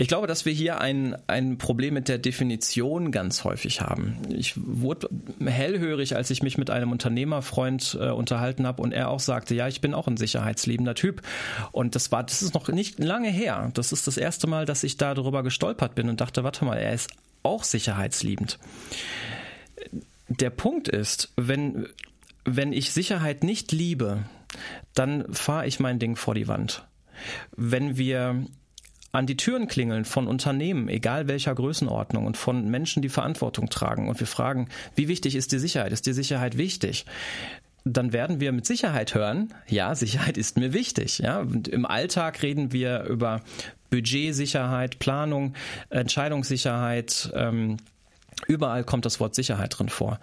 [0.00, 4.16] Ich glaube, dass wir hier ein, ein Problem mit der Definition ganz häufig haben.
[4.28, 5.08] Ich wurde
[5.44, 9.66] hellhörig, als ich mich mit einem Unternehmerfreund äh, unterhalten habe und er auch sagte, ja,
[9.66, 11.22] ich bin auch ein sicherheitsliebender Typ.
[11.72, 13.72] Und das war, das ist noch nicht lange her.
[13.74, 16.76] Das ist das erste Mal, dass ich da darüber gestolpert bin und dachte, warte mal,
[16.76, 17.10] er ist
[17.42, 18.60] auch sicherheitsliebend.
[20.28, 21.88] Der Punkt ist, wenn,
[22.44, 24.26] wenn ich Sicherheit nicht liebe,
[24.94, 26.86] dann fahre ich mein Ding vor die Wand.
[27.56, 28.46] Wenn wir
[29.12, 34.08] an die Türen klingeln von Unternehmen, egal welcher Größenordnung und von Menschen, die Verantwortung tragen
[34.08, 35.92] und wir fragen, wie wichtig ist die Sicherheit?
[35.92, 37.06] Ist die Sicherheit wichtig?
[37.94, 41.18] dann werden wir mit Sicherheit hören, ja, Sicherheit ist mir wichtig.
[41.18, 43.42] Ja, und im Alltag reden wir über
[43.90, 45.54] Budgetsicherheit, Planung,
[45.90, 47.30] Entscheidungssicherheit.
[47.34, 47.78] Ähm,
[48.46, 50.20] überall kommt das Wort Sicherheit drin vor.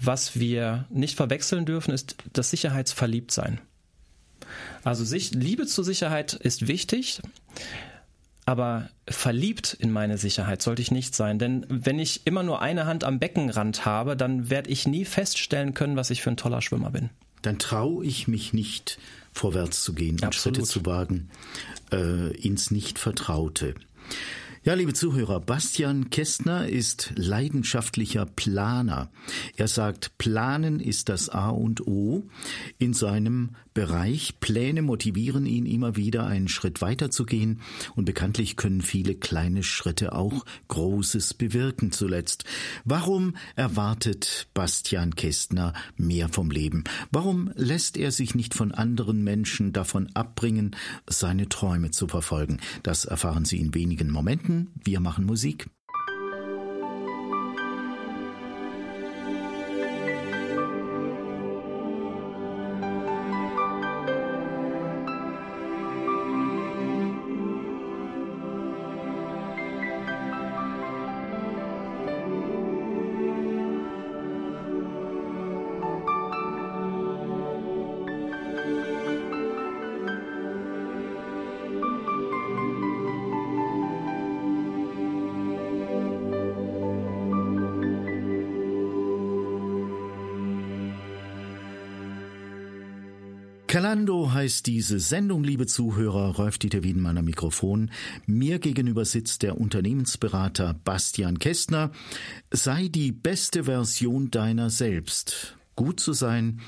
[0.00, 3.60] Was wir nicht verwechseln dürfen, ist das Sicherheitsverliebtsein.
[4.82, 7.22] Also sich, Liebe zur Sicherheit ist wichtig.
[8.46, 12.84] Aber verliebt in meine Sicherheit sollte ich nicht sein, denn wenn ich immer nur eine
[12.84, 16.60] Hand am Beckenrand habe, dann werde ich nie feststellen können, was ich für ein toller
[16.60, 17.10] Schwimmer bin.
[17.42, 18.98] Dann traue ich mich nicht,
[19.32, 21.30] vorwärts zu gehen und Schritte zu wagen
[21.92, 23.74] äh, ins Nicht-Vertraute.
[24.66, 29.10] Ja, liebe Zuhörer, Bastian Kästner ist leidenschaftlicher Planer.
[29.56, 32.22] Er sagt, Planen ist das A und O
[32.78, 34.40] in seinem Bereich.
[34.40, 37.60] Pläne motivieren ihn immer wieder, einen Schritt weiter zu gehen
[37.94, 42.44] und bekanntlich können viele kleine Schritte auch Großes bewirken zuletzt.
[42.86, 46.84] Warum erwartet Bastian Kästner mehr vom Leben?
[47.10, 50.74] Warum lässt er sich nicht von anderen Menschen davon abbringen,
[51.06, 52.60] seine Träume zu verfolgen?
[52.82, 54.53] Das erfahren Sie in wenigen Momenten.
[54.74, 55.68] Wir machen Musik.
[93.74, 97.90] Kalando heißt diese Sendung, liebe Zuhörer, Rolf-Dieter Wiedenmann am Mikrofon.
[98.24, 101.90] Mir gegenüber sitzt der Unternehmensberater Bastian Kästner.
[102.52, 105.56] Sei die beste Version deiner selbst.
[105.74, 106.60] Gut zu sein,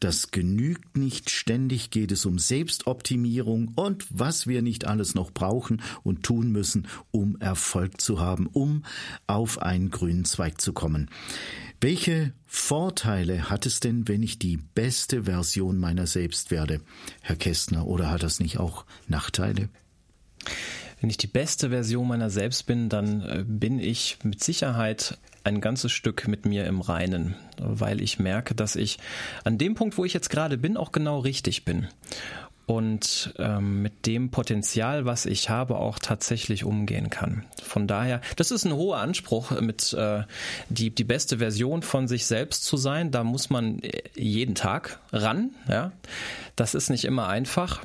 [0.00, 1.30] das genügt nicht.
[1.30, 6.88] Ständig geht es um Selbstoptimierung und was wir nicht alles noch brauchen und tun müssen,
[7.12, 8.82] um Erfolg zu haben, um
[9.28, 11.08] auf einen grünen Zweig zu kommen.
[11.80, 16.80] Welche Vorteile hat es denn, wenn ich die beste Version meiner selbst werde,
[17.22, 19.68] Herr Kästner, oder hat das nicht auch Nachteile?
[21.00, 25.60] Wenn ich die beste Version meiner selbst bin, dann äh, bin ich mit Sicherheit ein
[25.60, 28.98] ganzes Stück mit mir im Reinen, weil ich merke, dass ich
[29.44, 31.86] an dem Punkt, wo ich jetzt gerade bin, auch genau richtig bin
[32.68, 37.46] und ähm, mit dem Potenzial, was ich habe, auch tatsächlich umgehen kann.
[37.62, 40.24] Von daher, das ist ein hoher Anspruch, mit äh,
[40.68, 43.10] die die beste Version von sich selbst zu sein.
[43.10, 45.52] Da muss man äh, jeden Tag ran.
[45.66, 45.92] Ja,
[46.56, 47.80] das ist nicht immer einfach.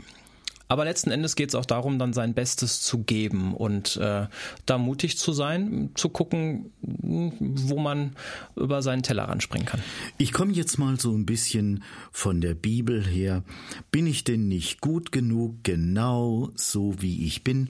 [0.68, 4.28] Aber letzten Endes geht es auch darum, dann sein Bestes zu geben und äh,
[4.66, 8.16] da mutig zu sein, zu gucken, wo man
[8.56, 9.84] über seinen Teller ranspringen kann.
[10.18, 13.44] Ich komme jetzt mal so ein bisschen von der Bibel her.
[13.92, 17.70] Bin ich denn nicht gut genug, genau so wie ich bin?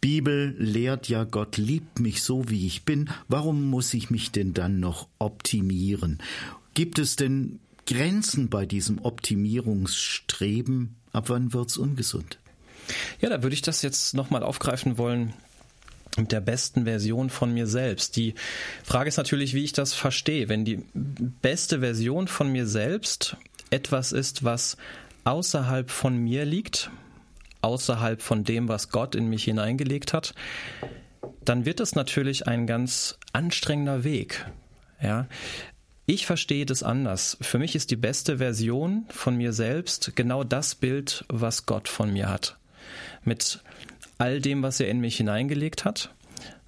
[0.00, 3.10] Bibel lehrt ja, Gott liebt mich so, wie ich bin.
[3.28, 6.18] Warum muss ich mich denn dann noch optimieren?
[6.74, 10.96] Gibt es denn Grenzen bei diesem Optimierungsstreben?
[11.12, 12.38] Ab wann wird's ungesund?
[13.20, 15.34] Ja, da würde ich das jetzt nochmal aufgreifen wollen
[16.16, 18.16] mit der besten Version von mir selbst.
[18.16, 18.34] Die
[18.82, 20.48] Frage ist natürlich, wie ich das verstehe.
[20.48, 23.36] Wenn die beste Version von mir selbst
[23.70, 24.76] etwas ist, was
[25.24, 26.90] außerhalb von mir liegt,
[27.62, 30.34] außerhalb von dem, was Gott in mich hineingelegt hat,
[31.44, 34.46] dann wird es natürlich ein ganz anstrengender Weg.
[35.02, 35.26] Ja,
[36.10, 37.36] ich verstehe das anders.
[37.40, 42.12] Für mich ist die beste Version von mir selbst genau das Bild, was Gott von
[42.12, 42.56] mir hat.
[43.24, 43.60] Mit
[44.18, 46.12] all dem, was er in mich hineingelegt hat,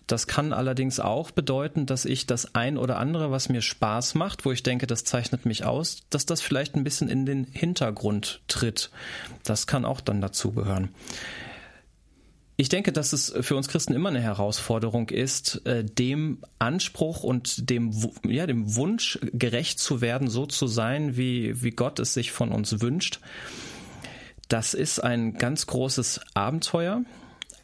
[0.07, 4.44] Das kann allerdings auch bedeuten, dass ich das ein oder andere, was mir Spaß macht,
[4.44, 8.42] wo ich denke, das zeichnet mich aus, dass das vielleicht ein bisschen in den Hintergrund
[8.46, 8.90] tritt.
[9.44, 10.90] Das kann auch dann dazugehören.
[12.62, 17.68] Ich denke, dass es für uns Christen immer eine Herausforderung ist, äh, dem Anspruch und
[17.68, 17.90] dem,
[18.25, 22.53] ja, dem Wunsch gerecht zu werden, so zu sein, wie, wie Gott es sich von
[22.53, 23.18] uns wünscht.
[24.46, 27.03] Das ist ein ganz großes Abenteuer.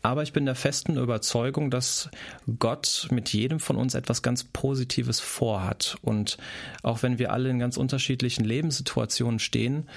[0.02, 2.10] Aber ich bin der festen Überzeugung, dass
[2.58, 5.96] Gott mit jedem von uns etwas ganz Positives vorhat.
[6.02, 6.38] Und
[6.82, 9.88] auch wenn wir alle in ganz unterschiedlichen Lebenssituationen stehen,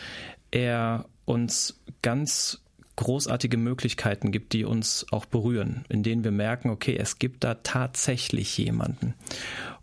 [0.51, 2.61] er uns ganz
[3.01, 7.55] großartige Möglichkeiten gibt, die uns auch berühren, in denen wir merken, okay, es gibt da
[7.55, 9.13] tatsächlich jemanden.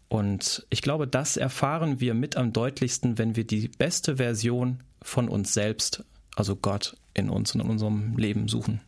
[0.08, 5.28] Und ich glaube, das erfahren wir mit am deutlichsten, wenn wir die beste Version von
[5.28, 6.04] uns selbst,
[6.34, 8.80] also Gott, in uns und in unserem Leben suchen.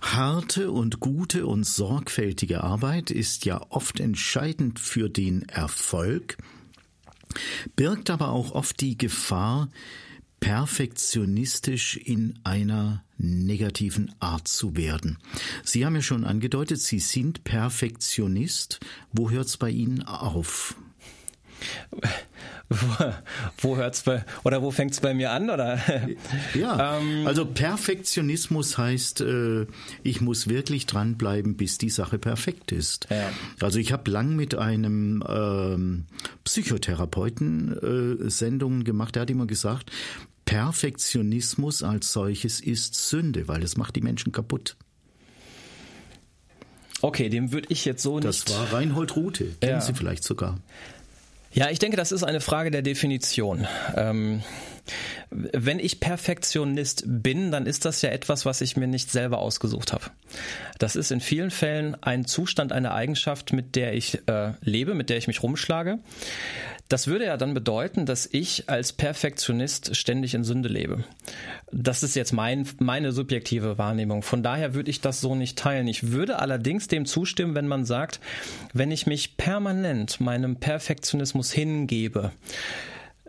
[0.00, 6.38] Harte und gute und sorgfältige Arbeit ist ja oft entscheidend für den Erfolg,
[7.76, 9.68] birgt aber auch oft die Gefahr,
[10.42, 15.18] perfektionistisch in einer negativen Art zu werden.
[15.62, 18.80] Sie haben ja schon angedeutet, Sie sind Perfektionist.
[19.12, 20.74] Wo hört es bei Ihnen auf?
[22.68, 23.12] wo,
[23.58, 25.78] wo hört's bei oder wo fängt's bei mir an oder?
[26.54, 29.66] Ja, ähm, also Perfektionismus heißt, äh,
[30.02, 33.06] ich muss wirklich dranbleiben, bis die Sache perfekt ist.
[33.10, 33.30] Ja.
[33.60, 36.04] Also ich habe lang mit einem ähm,
[36.44, 39.14] Psychotherapeuten äh, Sendungen gemacht.
[39.14, 39.90] Der hat immer gesagt,
[40.44, 44.76] Perfektionismus als solches ist Sünde, weil es macht die Menschen kaputt.
[47.00, 48.48] Okay, dem würde ich jetzt so nicht.
[48.48, 49.80] Das war Reinhold Rute, kennen ja.
[49.80, 50.58] Sie vielleicht sogar.
[51.52, 53.66] Ja, ich denke, das ist eine Frage der Definition.
[53.94, 54.42] Ähm,
[55.30, 59.92] wenn ich Perfektionist bin, dann ist das ja etwas, was ich mir nicht selber ausgesucht
[59.92, 60.06] habe.
[60.78, 65.10] Das ist in vielen Fällen ein Zustand, eine Eigenschaft, mit der ich äh, lebe, mit
[65.10, 65.98] der ich mich rumschlage.
[66.92, 71.04] Das würde ja dann bedeuten, dass ich als Perfektionist ständig in Sünde lebe.
[71.70, 74.20] Das ist jetzt mein, meine subjektive Wahrnehmung.
[74.20, 75.88] Von daher würde ich das so nicht teilen.
[75.88, 78.20] Ich würde allerdings dem zustimmen, wenn man sagt,
[78.74, 82.30] wenn ich mich permanent meinem Perfektionismus hingebe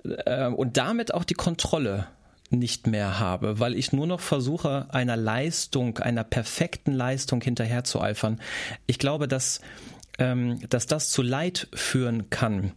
[0.04, 2.08] äh, und damit auch die Kontrolle
[2.50, 8.42] nicht mehr habe, weil ich nur noch versuche, einer Leistung, einer perfekten Leistung hinterherzueifern.
[8.88, 9.62] Ich glaube, dass
[10.20, 12.72] ähm, dass das zu Leid führen kann.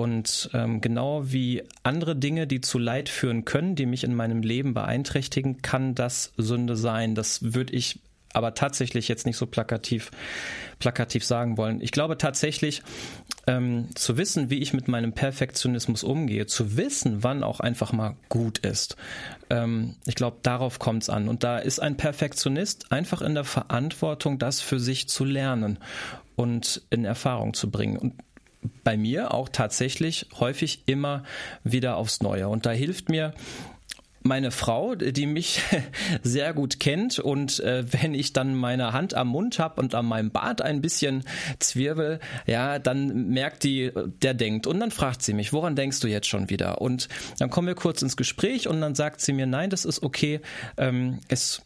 [0.00, 4.40] Und ähm, genau wie andere Dinge, die zu Leid führen können, die mich in meinem
[4.40, 7.14] Leben beeinträchtigen, kann das Sünde sein.
[7.14, 8.00] Das würde ich
[8.32, 10.10] aber tatsächlich jetzt nicht so plakativ,
[10.78, 11.82] plakativ sagen wollen.
[11.82, 12.82] Ich glaube tatsächlich,
[13.46, 18.16] ähm, zu wissen, wie ich mit meinem Perfektionismus umgehe, zu wissen, wann auch einfach mal
[18.30, 18.96] gut ist.
[19.50, 21.28] Ähm, ich glaube, darauf kommt es an.
[21.28, 25.78] Und da ist ein Perfektionist einfach in der Verantwortung, das für sich zu lernen
[26.36, 27.98] und in Erfahrung zu bringen.
[27.98, 28.14] Und
[28.84, 31.24] bei mir auch tatsächlich häufig immer
[31.64, 32.48] wieder aufs Neue.
[32.48, 33.32] Und da hilft mir
[34.22, 35.62] meine Frau, die mich
[36.22, 40.06] sehr gut kennt und äh, wenn ich dann meine Hand am Mund habe und an
[40.06, 41.24] meinem Bart ein bisschen
[41.58, 43.92] zwirbel, ja, dann merkt die,
[44.22, 46.80] der denkt und dann fragt sie mich, woran denkst du jetzt schon wieder?
[46.80, 50.02] Und dann kommen wir kurz ins Gespräch und dann sagt sie mir, nein, das ist
[50.02, 50.40] okay,
[50.76, 51.62] ähm, es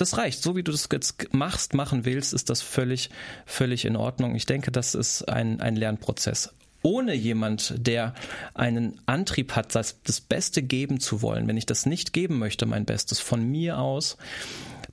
[0.00, 0.42] das reicht.
[0.42, 3.10] So wie du das jetzt machst, machen willst, ist das völlig,
[3.46, 4.34] völlig in Ordnung.
[4.34, 6.54] Ich denke, das ist ein, ein Lernprozess.
[6.82, 8.14] Ohne jemand, der
[8.54, 12.66] einen Antrieb hat, das, das Beste geben zu wollen, wenn ich das nicht geben möchte,
[12.66, 14.16] mein Bestes von mir aus,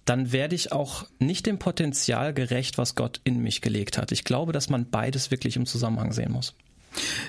[0.04, 4.12] dann werde ich auch nicht dem Potenzial gerecht, was Gott in mich gelegt hat.
[4.12, 6.54] Ich glaube, dass man beides wirklich im Zusammenhang sehen muss.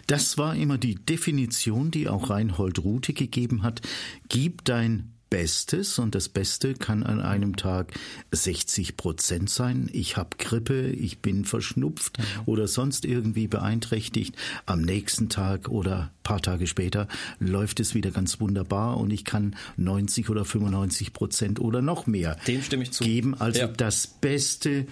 [0.07, 3.83] Das war immer die Definition, die auch Reinhold Rute gegeben hat.
[4.29, 7.93] Gib dein Bestes und das Beste kann an einem Tag
[8.31, 9.89] 60 Prozent sein.
[9.93, 12.25] Ich habe Grippe, ich bin verschnupft mhm.
[12.47, 14.37] oder sonst irgendwie beeinträchtigt.
[14.67, 17.09] Am nächsten Tag oder paar Tage später
[17.39, 22.37] läuft es wieder ganz wunderbar und ich kann 90 oder 95 Prozent oder noch mehr
[22.47, 23.05] Dem stimme ich zu.
[23.05, 23.35] geben.
[23.35, 23.67] Also ja.
[23.69, 24.87] das Beste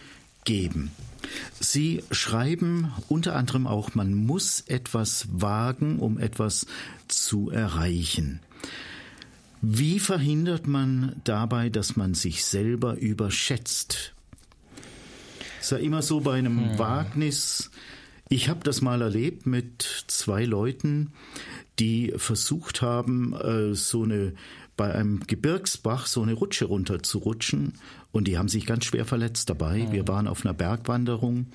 [0.44, 0.90] geben.
[1.58, 6.66] Sie schreiben unter anderem auch, man muss etwas wagen, um etwas
[7.08, 8.40] zu erreichen.
[9.66, 14.12] Wie verhindert man dabei, dass man sich selber überschätzt?
[15.58, 16.78] ist ja immer so bei einem hm.
[16.78, 17.70] Wagnis.
[18.28, 21.12] Ich habe das mal erlebt mit zwei Leuten,
[21.78, 24.34] die versucht haben, äh, so eine
[24.76, 27.74] bei einem Gebirgsbach so eine Rutsche runterzurutschen
[28.12, 29.86] und die haben sich ganz schwer verletzt dabei.
[29.90, 30.08] Wir hm.
[30.08, 31.46] waren auf einer Bergwanderung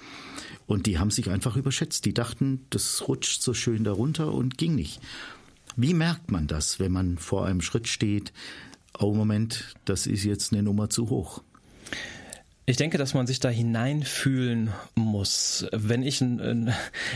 [0.65, 2.05] und die haben sich einfach überschätzt.
[2.05, 4.99] Die dachten, das rutscht so schön darunter und ging nicht.
[5.82, 8.34] Wie merkt man das, wenn man vor einem Schritt steht?
[8.99, 11.41] Oh Moment, das ist jetzt eine Nummer zu hoch.
[12.65, 15.65] Ich denke, dass man sich da hineinfühlen muss.
[15.71, 16.73] Wenn ich ein, ein,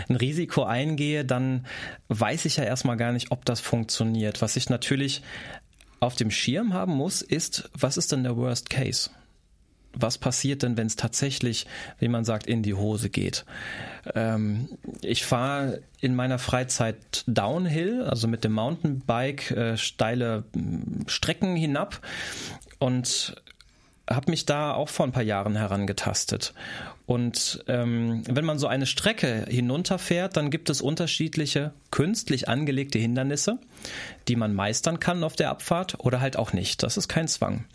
[0.07, 1.65] ein, Risiko eingehe, dann
[2.07, 4.41] weiß ich ja erstmal gar nicht, ob das funktioniert.
[4.41, 5.23] Was ich natürlich
[5.99, 9.09] auf dem Schirm haben muss, ist, was ist denn der Worst Case?
[9.95, 11.67] Was passiert denn, wenn es tatsächlich,
[11.99, 13.45] wie man sagt, in die Hose geht?
[14.15, 14.69] Ähm,
[15.01, 20.43] ich fahre in meiner Freizeit Downhill, also mit dem Mountainbike äh, steile
[21.07, 22.01] Strecken hinab
[22.79, 23.35] und
[24.09, 26.53] habe mich da auch vor ein paar Jahren herangetastet.
[27.05, 33.59] Und ähm, wenn man so eine Strecke hinunterfährt, dann gibt es unterschiedliche künstlich angelegte Hindernisse,
[34.27, 36.83] die man meistern kann auf der Abfahrt oder halt auch nicht.
[36.83, 37.65] Das ist kein Zwang.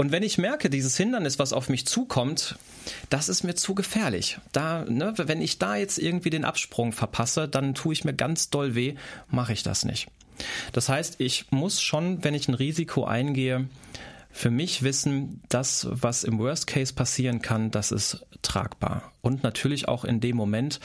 [0.00, 2.56] Und wenn ich merke, dieses Hindernis, was auf mich zukommt,
[3.10, 4.38] das ist mir zu gefährlich.
[4.50, 8.48] Da, ne, wenn ich da jetzt irgendwie den Absprung verpasse, dann tue ich mir ganz
[8.48, 8.94] doll weh,
[9.28, 10.08] mache ich das nicht.
[10.72, 13.68] Das heißt, ich muss schon, wenn ich ein Risiko eingehe,
[14.30, 19.12] für mich wissen, das, was im Worst Case passieren kann, das ist tragbar.
[19.20, 20.80] Und natürlich auch in dem Moment,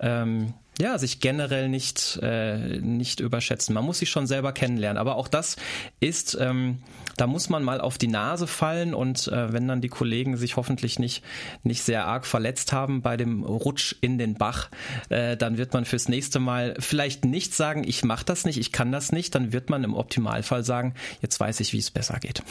[0.00, 3.74] ähm, ja, sich generell nicht, äh, nicht überschätzen.
[3.74, 4.98] Man muss sich schon selber kennenlernen.
[4.98, 5.56] Aber auch das
[6.00, 6.78] ist, ähm,
[7.16, 10.56] da muss man mal auf die Nase fallen und äh, wenn dann die Kollegen sich
[10.56, 11.24] hoffentlich nicht,
[11.62, 14.68] nicht sehr arg verletzt haben bei dem Rutsch in den Bach,
[15.08, 18.70] äh, dann wird man fürs nächste Mal vielleicht nicht sagen, ich mache das nicht, ich
[18.70, 22.18] kann das nicht, dann wird man im Optimalfall sagen, jetzt weiß ich, wie es besser
[22.20, 22.42] geht.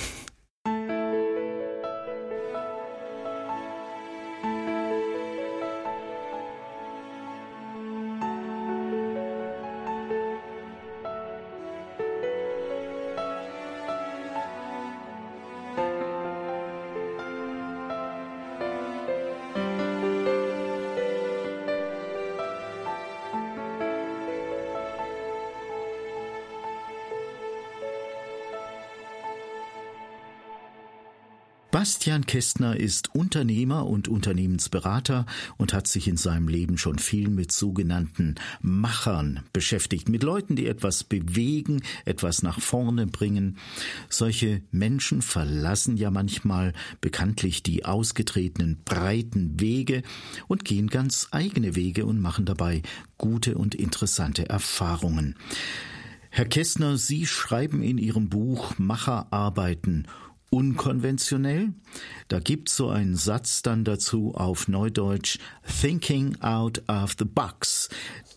[31.85, 35.27] Bastian Kästner ist Unternehmer und Unternehmensberater
[35.57, 40.65] und hat sich in seinem Leben schon viel mit sogenannten Machern beschäftigt, mit Leuten, die
[40.65, 43.59] etwas bewegen, etwas nach vorne bringen.
[44.09, 50.01] Solche Menschen verlassen ja manchmal bekanntlich die ausgetretenen breiten Wege
[50.47, 52.81] und gehen ganz eigene Wege und machen dabei
[53.19, 55.35] gute und interessante Erfahrungen.
[56.31, 60.07] Herr Kästner, Sie schreiben in Ihrem Buch Macherarbeiten
[60.55, 61.73] unkonventionell.
[62.29, 65.37] Da gibt's so einen Satz dann dazu auf Neudeutsch
[65.81, 67.89] Thinking out of the box.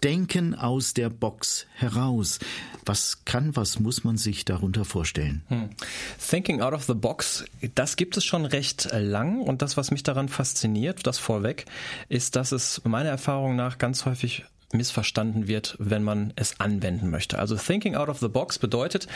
[0.03, 2.41] Denken aus der Box heraus.
[2.85, 5.43] Was kann, was muss man sich darunter vorstellen?
[5.49, 5.71] Hm.
[6.19, 7.45] Thinking out of the box,
[7.77, 11.67] das gibt es schon recht lang und das, was mich daran fasziniert, das vorweg,
[12.09, 17.39] ist, dass es meiner Erfahrung nach ganz häufig missverstanden wird, wenn man es anwenden möchte.
[17.39, 19.07] Also Thinking out of the box bedeutet,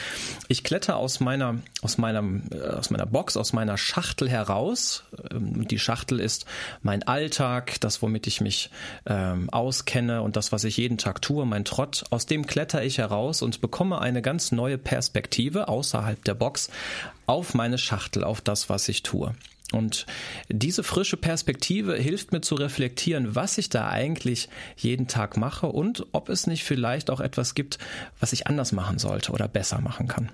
[0.49, 5.05] ich kletter aus meiner, aus meiner, äh, aus meiner Box, aus meiner Schachtel heraus.
[5.31, 6.47] Ähm, die Schachtel ist
[6.83, 8.71] mein Alltag, das, womit ich mich
[9.05, 12.05] ähm, auskenne und das, was ich jeden Tag tue, mein Trott.
[12.11, 16.71] Aus dem kletter ich heraus und bekomme eine ganz neue Perspektive außerhalb der Box
[17.27, 19.35] auf meine Schachtel, auf das, was ich tue.
[19.73, 20.07] Und
[20.49, 26.07] diese frische Perspektive hilft mir zu reflektieren, was ich da eigentlich jeden Tag mache und
[26.13, 27.79] ob es nicht vielleicht auch etwas gibt,
[28.21, 30.31] was ich anders machen sollte oder besser machen kann.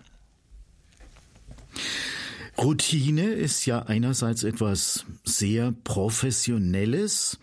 [2.58, 7.38] Routine ist ja einerseits etwas sehr Professionelles.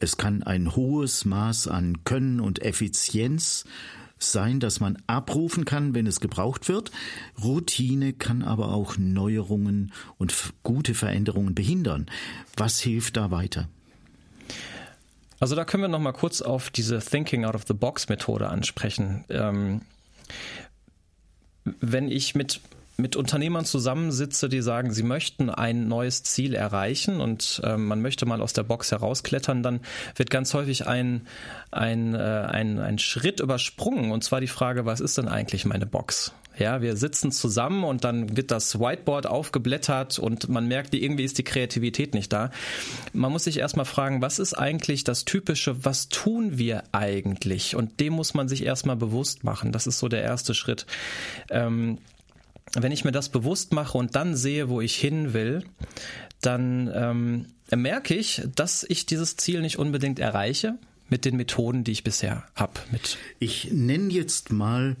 [0.00, 3.64] Es kann ein hohes Maß an Können und Effizienz
[4.18, 6.90] sein, dass man abrufen kann, wenn es gebraucht wird.
[7.42, 12.06] Routine kann aber auch Neuerungen und gute Veränderungen behindern.
[12.56, 13.68] Was hilft da weiter?
[15.40, 18.48] Also da können wir noch mal kurz auf diese Thinking out of the Box Methode
[18.48, 19.24] ansprechen.
[19.28, 19.82] Ähm,
[21.80, 22.60] wenn ich mit
[23.00, 28.26] mit Unternehmern zusammensitze, die sagen, sie möchten ein neues Ziel erreichen und äh, man möchte
[28.26, 29.80] mal aus der Box herausklettern, dann
[30.16, 31.28] wird ganz häufig ein,
[31.70, 34.10] ein, äh, ein, ein Schritt übersprungen.
[34.10, 36.32] Und zwar die Frage, was ist denn eigentlich meine Box?
[36.58, 41.38] Ja, wir sitzen zusammen und dann wird das Whiteboard aufgeblättert und man merkt, irgendwie ist
[41.38, 42.50] die Kreativität nicht da.
[43.12, 47.76] Man muss sich erstmal fragen, was ist eigentlich das Typische, was tun wir eigentlich?
[47.76, 49.70] Und dem muss man sich erstmal bewusst machen.
[49.70, 50.84] Das ist so der erste Schritt.
[51.48, 51.98] Ähm,
[52.74, 55.64] wenn ich mir das bewusst mache und dann sehe, wo ich hin will,
[56.40, 61.92] dann ähm, merke ich, dass ich dieses Ziel nicht unbedingt erreiche mit den Methoden, die
[61.92, 62.80] ich bisher habe.
[63.38, 64.96] Ich nenne jetzt mal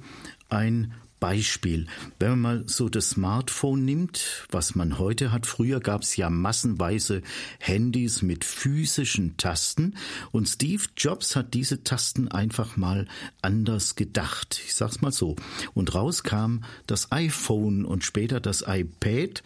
[0.48, 1.86] ein Beispiel.
[2.18, 6.30] Wenn man mal so das Smartphone nimmt, was man heute hat, früher gab es ja
[6.30, 7.22] massenweise
[7.58, 9.96] Handys mit physischen Tasten
[10.30, 13.06] und Steve Jobs hat diese Tasten einfach mal
[13.42, 14.60] anders gedacht.
[14.64, 15.36] Ich sag's mal so.
[15.74, 19.42] Und raus kam das iPhone und später das iPad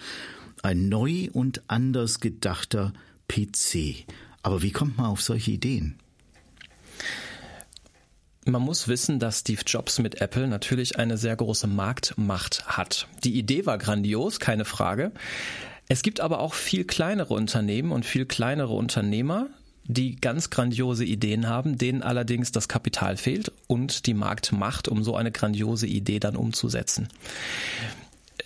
[0.62, 2.92] Ein neu und anders gedachter
[3.28, 4.06] PC.
[4.42, 5.96] Aber wie kommt man auf solche Ideen?
[8.45, 13.07] Man muss wissen, dass Steve Jobs mit Apple natürlich eine sehr große Marktmacht hat.
[13.22, 15.12] Die Idee war grandios, keine Frage.
[15.88, 19.47] Es gibt aber auch viel kleinere Unternehmen und viel kleinere Unternehmer,
[19.84, 25.14] die ganz grandiose Ideen haben, denen allerdings das Kapital fehlt und die Marktmacht, um so
[25.14, 27.09] eine grandiose Idee dann umzusetzen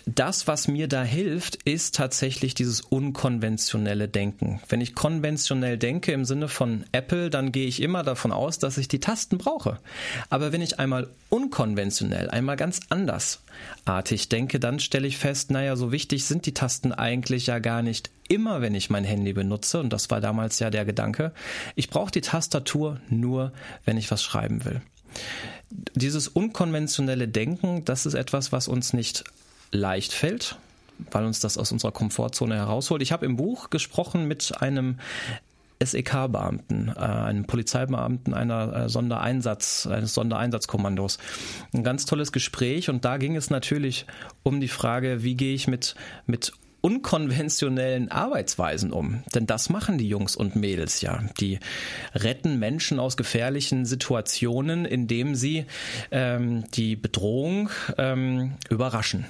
[0.07, 4.61] das, was mir da hilft, ist tatsächlich dieses unkonventionelle Denken.
[4.69, 8.77] Wenn ich konventionell denke im Sinne von Apple, dann gehe ich immer davon aus, dass
[8.77, 9.79] ich die Tasten brauche.
[10.29, 15.91] Aber wenn ich einmal unkonventionell, einmal ganz andersartig denke, dann stelle ich fest, naja, so
[15.91, 19.81] wichtig sind die Tasten eigentlich ja gar nicht immer, wenn ich mein Handy benutze.
[19.81, 21.33] Und das war damals ja der Gedanke.
[21.75, 23.51] Ich brauche die Tastatur nur,
[23.83, 24.81] wenn ich was schreiben will.
[25.95, 29.25] Dieses unkonventionelle Denken, das ist etwas, was uns nicht
[29.71, 30.57] leicht fällt,
[31.11, 33.01] weil uns das aus unserer Komfortzone herausholt.
[33.01, 34.97] Ich habe im Buch gesprochen mit einem
[35.83, 41.19] SEK-Beamten, äh, einem Polizeibeamten einer äh, Sondereinsatz, eines Sondereinsatzkommandos.
[41.73, 44.05] Ein ganz tolles Gespräch und da ging es natürlich
[44.43, 45.95] um die Frage, wie gehe ich mit,
[46.25, 49.23] mit unkonventionellen Arbeitsweisen um?
[49.35, 51.23] Denn das machen die Jungs und Mädels ja.
[51.39, 51.59] Die
[52.15, 55.65] retten Menschen aus gefährlichen Situationen, indem sie
[56.11, 59.25] ähm, die Bedrohung ähm, überraschen.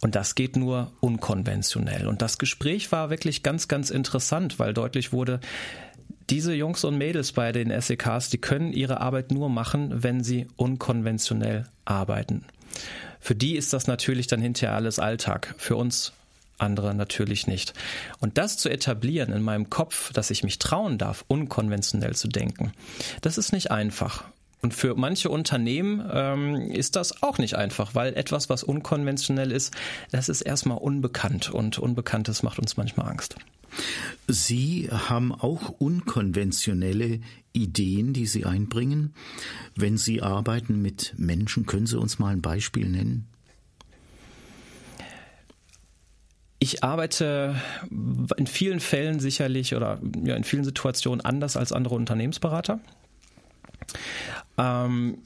[0.00, 2.06] Und das geht nur unkonventionell.
[2.06, 5.40] Und das Gespräch war wirklich ganz, ganz interessant, weil deutlich wurde,
[6.30, 10.48] diese Jungs und Mädels bei den SEKs, die können ihre Arbeit nur machen, wenn sie
[10.56, 12.44] unkonventionell arbeiten.
[13.20, 15.54] Für die ist das natürlich dann hinterher alles Alltag.
[15.56, 16.12] Für uns
[16.58, 17.74] andere natürlich nicht.
[18.18, 22.72] Und das zu etablieren in meinem Kopf, dass ich mich trauen darf, unkonventionell zu denken,
[23.20, 24.24] das ist nicht einfach.
[24.66, 29.72] Und für manche Unternehmen ähm, ist das auch nicht einfach, weil etwas, was unkonventionell ist,
[30.10, 33.36] das ist erstmal unbekannt und Unbekanntes macht uns manchmal Angst.
[34.26, 37.20] Sie haben auch unkonventionelle
[37.52, 39.14] Ideen, die Sie einbringen.
[39.76, 43.28] Wenn Sie arbeiten mit Menschen, können Sie uns mal ein Beispiel nennen?
[46.58, 47.54] Ich arbeite
[48.36, 52.80] in vielen Fällen sicherlich oder ja, in vielen Situationen anders als andere Unternehmensberater.
[54.58, 55.18] Ähm,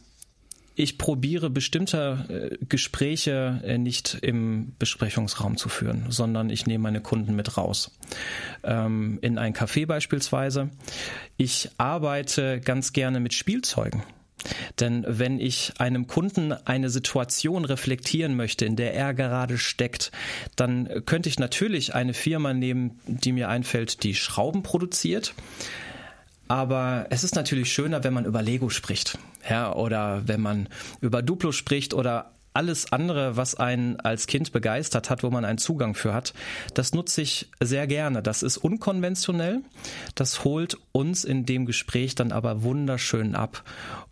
[0.75, 7.03] ich probiere bestimmte äh, Gespräche äh, nicht im Besprechungsraum zu führen, sondern ich nehme meine
[7.03, 7.91] Kunden mit raus.
[8.63, 10.71] Ähm, in ein Café beispielsweise.
[11.37, 14.03] Ich arbeite ganz gerne mit Spielzeugen.
[14.79, 20.13] Denn wenn ich einem Kunden eine Situation reflektieren möchte, in der er gerade steckt,
[20.57, 25.35] dann könnte ich natürlich eine Firma nehmen, die mir einfällt, die Schrauben produziert.
[26.51, 30.69] Aber es ist natürlich schöner, wenn man über Lego spricht, ja, oder wenn man
[31.01, 35.59] über Duplo spricht oder alles andere, was einen als Kind begeistert hat, wo man einen
[35.59, 36.35] Zugang für hat,
[36.75, 38.21] das nutze ich sehr gerne.
[38.21, 39.61] Das ist unkonventionell.
[40.17, 43.63] Das holt uns in dem Gespräch dann aber wunderschön ab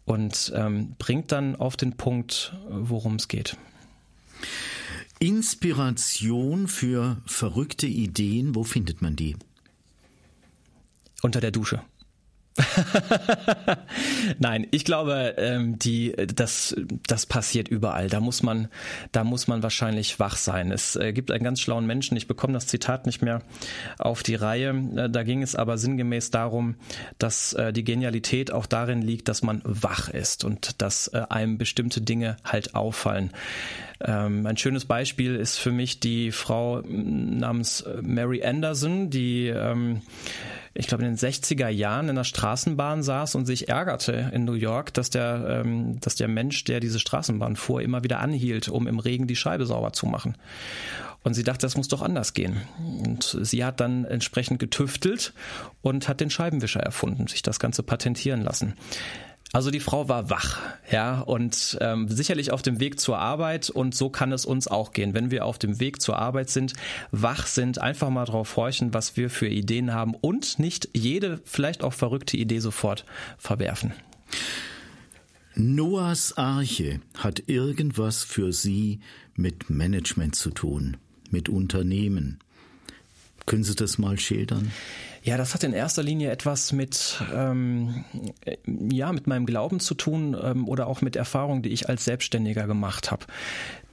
[0.05, 3.57] und ähm, bringt dann auf den Punkt, worum es geht.
[5.18, 9.34] Inspiration für verrückte Ideen, wo findet man die?
[11.20, 11.82] Unter der Dusche.
[14.38, 16.74] Nein, ich glaube, ähm, die, das,
[17.06, 18.09] das passiert überall.
[18.09, 18.68] Da muss man,
[19.12, 20.72] da muss man wahrscheinlich wach sein.
[20.72, 22.16] Es äh, gibt einen ganz schlauen Menschen.
[22.16, 23.42] Ich bekomme das Zitat nicht mehr
[23.98, 24.70] auf die Reihe.
[24.96, 26.76] Äh, da ging es aber sinngemäß darum,
[27.18, 32.00] dass äh, die Genialität auch darin liegt, dass man wach ist und dass einem bestimmte
[32.00, 33.30] Dinge halt auffallen.
[34.00, 40.02] Ähm, ein schönes Beispiel ist für mich die Frau namens Mary Anderson, die ähm,
[40.79, 44.53] ich glaube, in den 60er Jahren in der Straßenbahn saß und sich ärgerte in New
[44.53, 48.87] York, dass der, ähm, dass der Mensch, der diese Straßenbahn fuhr, immer wieder anhielt, um
[48.87, 50.37] im Regen die Scheibe sauber zu machen.
[51.24, 52.62] Und sie dachte, das muss doch anders gehen.
[52.79, 55.35] Und sie hat dann entsprechend getüftelt
[55.83, 58.74] und hat den Scheibenwischer erfunden, sich das Ganze patentieren lassen.
[59.53, 63.94] Also die Frau war wach, ja, und ähm, sicherlich auf dem Weg zur Arbeit und
[63.94, 65.14] so kann es uns auch gehen.
[65.14, 66.74] Wenn wir auf dem Weg zur Arbeit sind,
[67.12, 71.82] wach sind, einfach mal drauf horchen, was wir für Ideen haben und nicht jede, vielleicht
[71.82, 73.07] auch verrückte Idee sofort
[73.38, 73.94] verwerfen.
[75.55, 79.01] Noahs Arche hat irgendwas für Sie
[79.34, 80.99] mit Management zu tun,
[81.30, 82.38] mit Unternehmen.
[83.49, 84.70] Können Sie das mal schildern?
[85.22, 88.05] Ja, das hat in erster Linie etwas mit, ähm,
[88.66, 92.66] ja, mit meinem Glauben zu tun ähm, oder auch mit Erfahrungen, die ich als Selbstständiger
[92.66, 93.24] gemacht habe.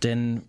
[0.04, 0.42] Denn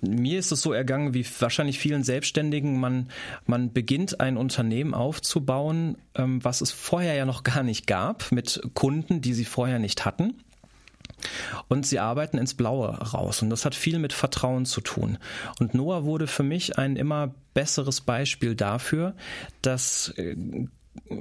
[0.00, 2.80] mir ist es so ergangen wie wahrscheinlich vielen Selbstständigen.
[2.80, 3.08] Man,
[3.46, 8.60] man beginnt ein Unternehmen aufzubauen, ähm, was es vorher ja noch gar nicht gab, mit
[8.74, 10.34] Kunden, die sie vorher nicht hatten.
[11.68, 13.42] Und sie arbeiten ins Blaue raus.
[13.42, 15.18] Und das hat viel mit Vertrauen zu tun.
[15.60, 19.14] Und Noah wurde für mich ein immer besseres Beispiel dafür,
[19.62, 20.36] dass, äh,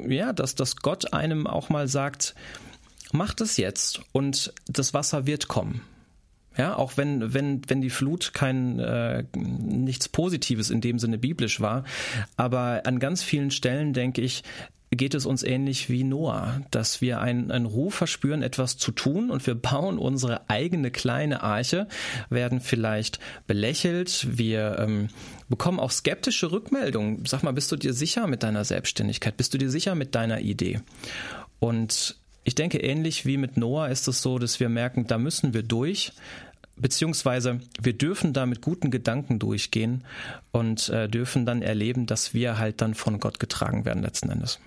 [0.08, 2.36] ja, dass, dass Gott einem auch mal sagt,
[3.12, 5.82] macht es jetzt und das Wasser wird kommen.
[6.58, 11.62] Ja, auch wenn, wenn, wenn die Flut kein äh, nichts Positives in dem Sinne biblisch
[11.62, 11.84] war.
[12.38, 14.44] Aber an ganz vielen Stellen denke ich,
[14.96, 19.30] geht es uns ähnlich wie Noah, dass wir einen, einen Ruf verspüren, etwas zu tun
[19.32, 21.88] und wir bauen unsere eigene kleine Arche,
[22.30, 25.10] werden vielleicht belächelt, wir ähm,
[25.50, 27.26] bekommen auch skeptische Rückmeldungen.
[27.26, 29.38] Sag mal, bist du dir sicher mit deiner Selbstständigkeit?
[29.38, 30.82] Bist du dir sicher mit deiner Idee?
[31.60, 35.54] Und ich denke, ähnlich wie mit Noah ist es so, dass wir merken, da müssen
[35.54, 36.12] wir durch,
[36.76, 40.04] beziehungsweise wir dürfen da mit guten Gedanken durchgehen
[40.52, 44.60] und äh, dürfen dann erleben, dass wir halt dann von Gott getragen werden letzten Endes.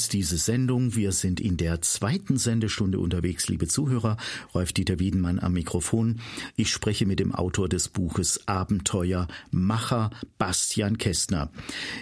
[0.00, 0.96] Heißt diese Sendung.
[0.96, 4.16] Wir sind in der zweiten Sendestunde unterwegs, liebe Zuhörer.
[4.54, 6.20] Rolf-Dieter Wiedenmann am Mikrofon.
[6.56, 11.50] Ich spreche mit dem Autor des Buches Abenteuer Macher, Bastian Kästner.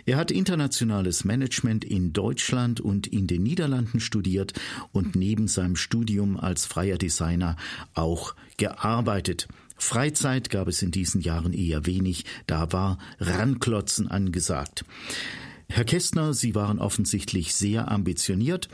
[0.07, 4.53] Er hat internationales Management in Deutschland und in den Niederlanden studiert
[4.93, 7.57] und neben seinem Studium als freier Designer
[7.95, 9.49] auch gearbeitet.
[9.77, 14.85] Freizeit gab es in diesen Jahren eher wenig, da war Ranklotzen angesagt.
[15.71, 18.69] Herr Kästner, Sie waren offensichtlich sehr ambitioniert,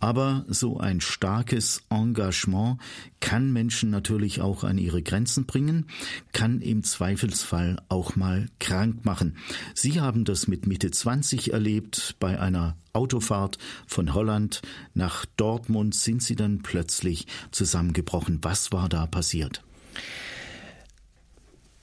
[0.00, 2.78] aber so ein starkes Engagement
[3.20, 5.86] kann Menschen natürlich auch an ihre Grenzen bringen,
[6.32, 9.38] kann im Zweifelsfall auch mal krank machen.
[9.74, 12.16] Sie haben das mit Mitte 20 erlebt.
[12.20, 14.60] Bei einer Autofahrt von Holland
[14.92, 18.40] nach Dortmund sind Sie dann plötzlich zusammengebrochen.
[18.42, 19.62] Was war da passiert?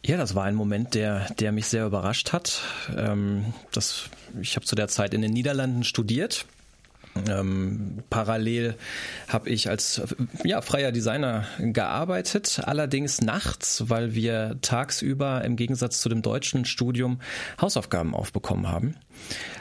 [0.08, 2.62] Ja, das war ein Moment, der, der mich sehr überrascht hat.
[2.96, 4.10] Ähm, das,
[4.42, 6.46] ich habe zu der Zeit in den Niederlanden studiert
[7.30, 8.76] ähm, parallel
[9.28, 10.02] habe ich als
[10.44, 17.20] ja, freier Designer gearbeitet, allerdings nachts, weil wir tagsüber im Gegensatz zu dem deutschen Studium
[17.62, 18.96] Hausaufgaben aufbekommen haben.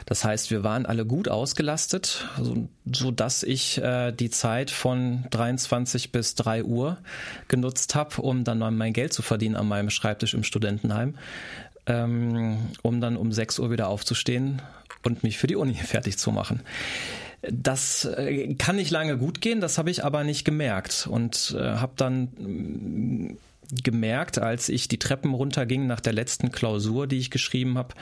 [0.05, 3.13] Das heißt, wir waren alle gut ausgelastet, so, so
[3.45, 6.97] ich äh, die Zeit von 23 bis 3 Uhr
[7.47, 11.15] genutzt habe, um dann mein Geld zu verdienen an meinem Schreibtisch im Studentenheim,
[11.87, 14.61] ähm, um dann um 6 Uhr wieder aufzustehen
[15.03, 16.61] und mich für die Uni fertig zu machen.
[17.51, 21.61] Das äh, kann nicht lange gut gehen, das habe ich aber nicht gemerkt und äh,
[21.61, 23.37] habe dann mm,
[23.83, 27.95] gemerkt, als ich die Treppen runterging nach der letzten Klausur, die ich geschrieben habe.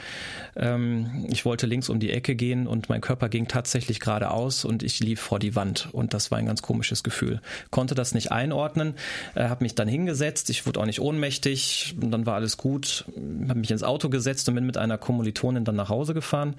[0.56, 4.84] Ähm, ich wollte links um die Ecke gehen und mein Körper ging tatsächlich geradeaus und
[4.84, 7.42] ich lief vor die Wand und das war ein ganz komisches Gefühl.
[7.72, 8.94] Konnte das nicht einordnen,
[9.34, 13.06] äh, habe mich dann hingesetzt, ich wurde auch nicht ohnmächtig und dann war alles gut,
[13.48, 16.56] habe mich ins Auto gesetzt und bin mit einer Kommilitonin dann nach Hause gefahren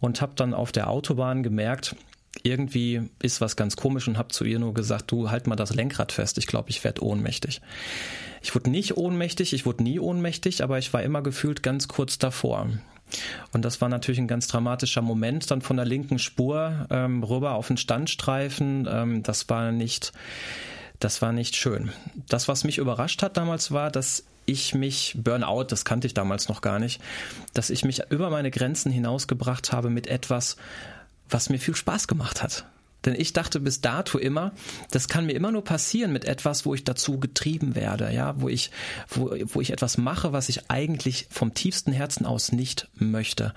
[0.00, 1.96] und habe dann auf der Autobahn gemerkt,
[2.42, 5.74] irgendwie ist was ganz komisch und habe zu ihr nur gesagt, du halt mal das
[5.74, 7.60] Lenkrad fest, ich glaube, ich werde ohnmächtig.
[8.42, 12.18] Ich wurde nicht ohnmächtig, ich wurde nie ohnmächtig, aber ich war immer gefühlt ganz kurz
[12.18, 12.68] davor.
[13.52, 17.52] Und das war natürlich ein ganz dramatischer Moment, dann von der linken Spur ähm, rüber
[17.52, 18.88] auf den Standstreifen.
[18.90, 20.12] Ähm, das war nicht,
[21.00, 21.90] das war nicht schön.
[22.28, 26.48] Das, was mich überrascht hat damals, war, dass ich mich, Burnout, das kannte ich damals
[26.48, 27.00] noch gar nicht,
[27.52, 30.56] dass ich mich über meine Grenzen hinausgebracht habe mit etwas,
[31.30, 32.66] was mir viel Spaß gemacht hat.
[33.04, 34.52] Denn ich dachte bis dato immer,
[34.90, 38.48] das kann mir immer nur passieren mit etwas, wo ich dazu getrieben werde, ja, wo
[38.48, 38.70] ich,
[39.08, 43.54] wo, wo ich etwas mache, was ich eigentlich vom tiefsten Herzen aus nicht möchte.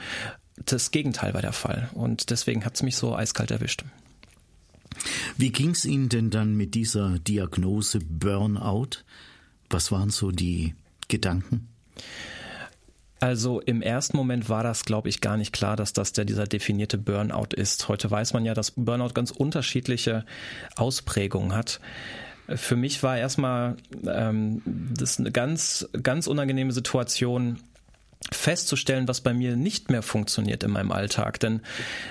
[0.65, 1.89] Das Gegenteil war der Fall.
[1.93, 3.83] Und deswegen hat es mich so eiskalt erwischt.
[5.37, 9.03] Wie ging es Ihnen denn dann mit dieser Diagnose Burnout?
[9.69, 10.75] Was waren so die
[11.07, 11.67] Gedanken?
[13.23, 16.45] Also im ersten Moment war das, glaube ich, gar nicht klar, dass das der dieser
[16.45, 17.87] definierte Burnout ist.
[17.87, 20.25] Heute weiß man ja, dass Burnout ganz unterschiedliche
[20.75, 21.79] Ausprägungen hat.
[22.49, 27.61] Für mich war erstmal ähm, das eine ganz, ganz unangenehme Situation,
[28.29, 31.39] festzustellen, was bei mir nicht mehr funktioniert in meinem Alltag.
[31.39, 31.61] Denn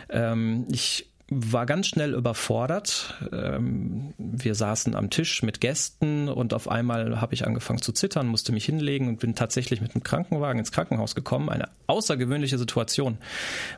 [0.08, 3.14] ähm, ich war ganz schnell überfordert.
[3.33, 8.26] Ähm, wir saßen am Tisch mit Gästen und auf einmal habe ich angefangen zu zittern,
[8.26, 11.49] musste mich hinlegen und bin tatsächlich mit einem Krankenwagen ins Krankenhaus gekommen.
[11.49, 13.18] Eine außergewöhnliche Situation,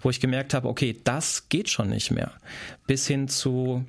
[0.02, 2.32] wo ich gemerkt habe, okay, das geht schon nicht mehr.
[2.86, 3.84] Bis hin zu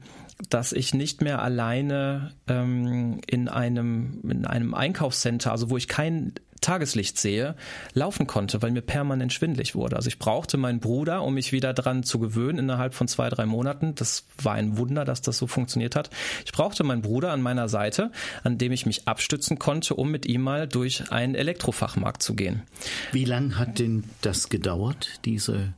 [0.49, 6.33] dass ich nicht mehr alleine ähm, in einem in einem Einkaufscenter, also wo ich kein
[6.61, 7.55] Tageslicht sehe,
[7.93, 9.95] laufen konnte, weil mir permanent schwindlig wurde.
[9.95, 13.45] Also ich brauchte meinen Bruder, um mich wieder dran zu gewöhnen innerhalb von zwei, drei
[13.45, 13.93] Monaten.
[13.95, 16.09] Das war ein Wunder, dass das so funktioniert hat.
[16.45, 18.11] Ich brauchte meinen Bruder an meiner Seite,
[18.43, 22.63] an dem ich mich abstützen konnte, um mit ihm mal durch einen Elektrofachmarkt zu gehen.
[23.11, 25.73] Wie lang hat denn das gedauert, diese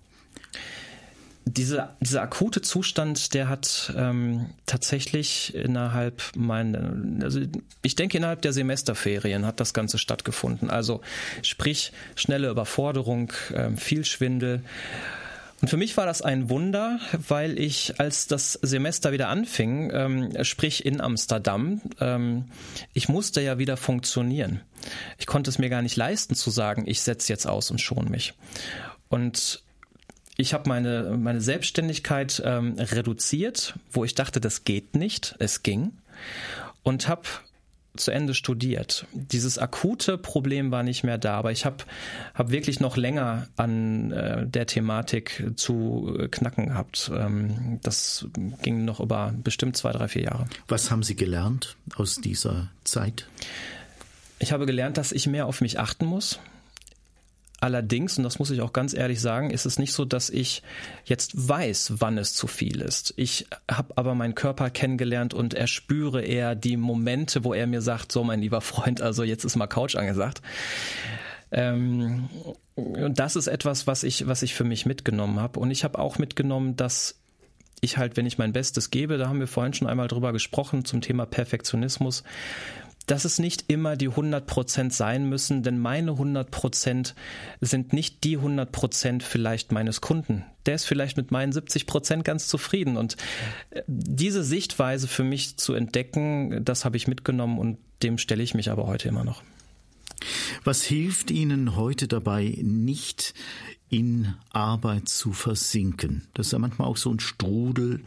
[1.54, 6.94] diese, dieser akute Zustand, der hat ähm, tatsächlich innerhalb meiner,
[7.24, 7.40] also
[7.82, 10.70] ich denke innerhalb der Semesterferien hat das Ganze stattgefunden.
[10.70, 11.02] Also
[11.42, 14.62] sprich schnelle Überforderung, ähm, viel Schwindel.
[15.62, 20.44] Und für mich war das ein Wunder, weil ich, als das Semester wieder anfing, ähm,
[20.44, 22.46] sprich in Amsterdam, ähm,
[22.94, 24.62] ich musste ja wieder funktionieren.
[25.18, 28.10] Ich konnte es mir gar nicht leisten zu sagen, ich setze jetzt aus und schon
[28.10, 28.34] mich.
[29.10, 29.64] Und
[30.38, 35.36] ich habe meine, meine Selbstständigkeit ähm, reduziert, wo ich dachte, das geht nicht.
[35.40, 35.94] Es ging.
[36.84, 37.24] Und habe
[37.98, 39.06] zu Ende studiert.
[39.12, 41.78] Dieses akute Problem war nicht mehr da, aber ich habe
[42.36, 47.12] hab wirklich noch länger an äh, der Thematik zu knacken gehabt.
[47.14, 48.28] Ähm, das
[48.62, 50.48] ging noch über bestimmt zwei, drei, vier Jahre.
[50.68, 53.28] Was haben Sie gelernt aus dieser Zeit?
[54.40, 56.40] Ich habe gelernt, dass ich mehr auf mich achten muss,
[57.60, 60.62] Allerdings, und das muss ich auch ganz ehrlich sagen, ist es nicht so, dass ich
[61.06, 63.16] jetzt weiß, wann es zu viel ist.
[63.18, 68.12] Ich habe aber meinen Körper kennengelernt und erspüre eher die Momente, wo er mir sagt,
[68.12, 70.42] so mein lieber Freund, also jetzt ist mal Couch angesagt.
[71.52, 72.30] Ähm,
[72.76, 75.60] und das ist etwas, was ich, was ich für mich mitgenommen habe.
[75.60, 77.16] Und ich habe auch mitgenommen, dass
[77.82, 80.86] ich halt, wenn ich mein Bestes gebe, da haben wir vorhin schon einmal drüber gesprochen
[80.86, 82.24] zum Thema Perfektionismus,
[83.08, 87.16] dass es nicht immer die 100 Prozent sein müssen, denn meine 100 Prozent
[87.62, 90.46] sind nicht die 100 Prozent vielleicht meines Kunden.
[90.66, 93.16] Der ist vielleicht mit meinen 70 Prozent ganz zufrieden und
[93.72, 98.54] äh, diese Sichtweise für mich zu entdecken, das habe ich mitgenommen und dem stelle ich
[98.54, 99.42] mich aber heute immer noch.
[100.64, 103.34] Was hilft Ihnen heute dabei, nicht
[103.90, 106.28] in Arbeit zu versinken.
[106.34, 108.02] Das ist ja manchmal auch so ein Strudel.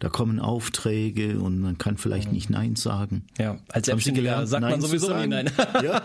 [0.00, 2.34] Da kommen Aufträge und man kann vielleicht mhm.
[2.34, 3.24] nicht Nein sagen.
[3.38, 5.50] Ja, als Selbstständiger sagt Nein man sowieso nie Nein.
[5.84, 6.02] Ja.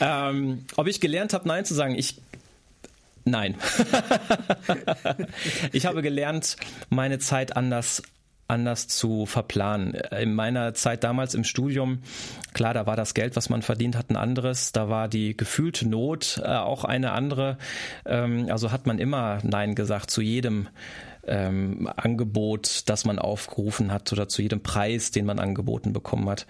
[0.30, 2.20] ähm, ob ich gelernt habe, Nein zu sagen, ich
[3.24, 3.56] Nein.
[5.72, 6.56] ich habe gelernt,
[6.90, 8.02] meine Zeit anders
[8.52, 9.94] anders zu verplanen.
[9.94, 11.98] In meiner Zeit damals im Studium,
[12.52, 14.72] klar, da war das Geld, was man verdient hat, ein anderes.
[14.72, 17.58] Da war die gefühlte Not äh, auch eine andere.
[18.06, 20.68] Ähm, also hat man immer Nein gesagt zu jedem
[21.26, 26.46] ähm, Angebot, das man aufgerufen hat oder zu jedem Preis, den man angeboten bekommen hat.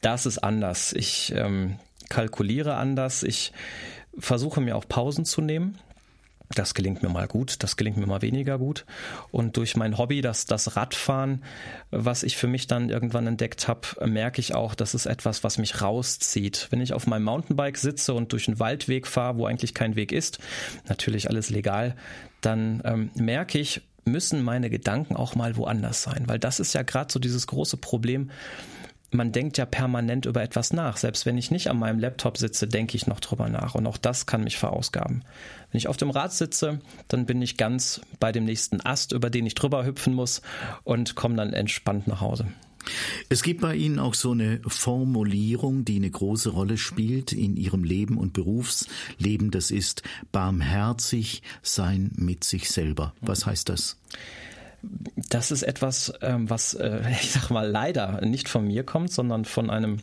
[0.00, 0.92] Das ist anders.
[0.92, 3.22] Ich ähm, kalkuliere anders.
[3.22, 3.52] Ich
[4.18, 5.78] versuche mir auch Pausen zu nehmen.
[6.50, 8.84] Das gelingt mir mal gut, das gelingt mir mal weniger gut.
[9.30, 11.42] Und durch mein Hobby, das, das Radfahren,
[11.90, 15.56] was ich für mich dann irgendwann entdeckt habe, merke ich auch, das ist etwas, was
[15.56, 16.68] mich rauszieht.
[16.70, 20.12] Wenn ich auf meinem Mountainbike sitze und durch einen Waldweg fahre, wo eigentlich kein Weg
[20.12, 20.38] ist,
[20.86, 21.96] natürlich alles legal,
[22.42, 26.24] dann ähm, merke ich, müssen meine Gedanken auch mal woanders sein.
[26.26, 28.30] Weil das ist ja gerade so dieses große Problem,
[29.14, 30.96] man denkt ja permanent über etwas nach.
[30.96, 33.74] Selbst wenn ich nicht an meinem Laptop sitze, denke ich noch drüber nach.
[33.74, 35.24] Und auch das kann mich verausgaben.
[35.70, 39.30] Wenn ich auf dem Rad sitze, dann bin ich ganz bei dem nächsten Ast, über
[39.30, 40.42] den ich drüber hüpfen muss
[40.82, 42.46] und komme dann entspannt nach Hause.
[43.28, 47.84] Es gibt bei Ihnen auch so eine Formulierung, die eine große Rolle spielt in Ihrem
[47.84, 49.50] Leben und Berufsleben.
[49.50, 50.02] Das ist
[50.32, 53.14] barmherzig sein mit sich selber.
[53.20, 53.96] Was heißt das?
[55.30, 59.44] Das ist etwas, ähm, was, äh, ich sag mal, leider nicht von mir kommt, sondern
[59.44, 59.98] von einem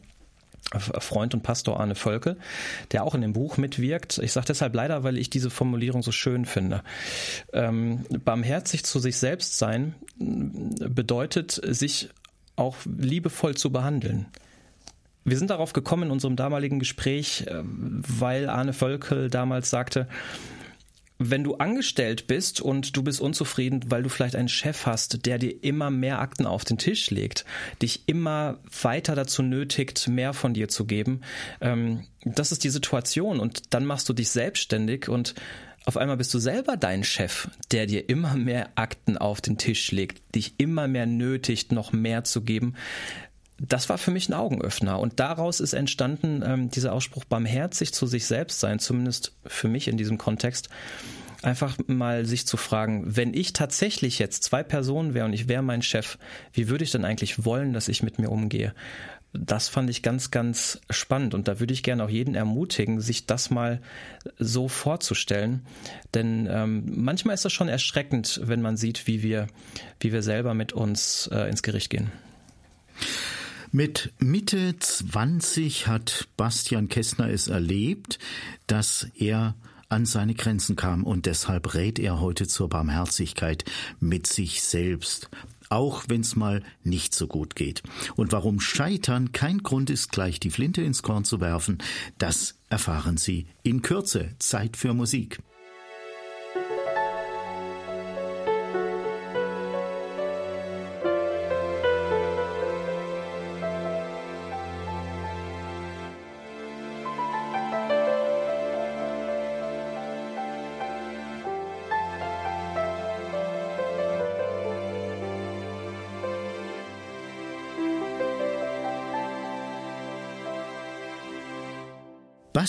[0.79, 2.37] Freund und Pastor Arne Völkel,
[2.91, 4.19] der auch in dem Buch mitwirkt.
[4.19, 6.83] Ich sage deshalb leider, weil ich diese Formulierung so schön finde.
[7.51, 12.09] Ähm, barmherzig zu sich selbst sein bedeutet, sich
[12.55, 14.27] auch liebevoll zu behandeln.
[15.25, 20.07] Wir sind darauf gekommen in unserem damaligen Gespräch, äh, weil Arne Völkel damals sagte,
[21.29, 25.37] wenn du angestellt bist und du bist unzufrieden, weil du vielleicht einen Chef hast, der
[25.37, 27.45] dir immer mehr Akten auf den Tisch legt,
[27.81, 31.21] dich immer weiter dazu nötigt, mehr von dir zu geben,
[31.61, 33.39] ähm, das ist die Situation.
[33.39, 35.35] Und dann machst du dich selbstständig und
[35.85, 39.91] auf einmal bist du selber dein Chef, der dir immer mehr Akten auf den Tisch
[39.91, 42.75] legt, dich immer mehr nötigt, noch mehr zu geben
[43.67, 44.99] das war für mich ein Augenöffner.
[44.99, 49.87] Und daraus ist entstanden ähm, dieser Ausspruch, barmherzig zu sich selbst sein, zumindest für mich
[49.87, 50.69] in diesem Kontext.
[51.43, 55.63] Einfach mal sich zu fragen, wenn ich tatsächlich jetzt zwei Personen wäre und ich wäre
[55.63, 56.17] mein Chef,
[56.53, 58.73] wie würde ich denn eigentlich wollen, dass ich mit mir umgehe?
[59.33, 61.33] das fand ich ganz, ganz spannend.
[61.33, 63.81] Und da würde ich gerne auch jeden ermutigen, sich das mal
[64.37, 65.65] so vorzustellen.
[66.13, 69.47] Denn ähm, manchmal ist das schon erschreckend, wenn man sieht, wie wir,
[70.01, 72.11] wie wir selber mit uns äh, ins Gericht gehen.
[73.73, 78.19] Mit Mitte 20 hat Bastian Kästner es erlebt,
[78.67, 79.55] dass er
[79.87, 83.63] an seine Grenzen kam und deshalb rät er heute zur Barmherzigkeit
[83.99, 85.29] mit sich selbst
[85.71, 87.81] auch wenn es mal nicht so gut geht.
[88.17, 91.77] Und warum Scheitern kein Grund ist, gleich die Flinte ins Korn zu werfen,
[92.17, 94.35] das erfahren Sie in Kürze.
[94.37, 95.39] Zeit für Musik.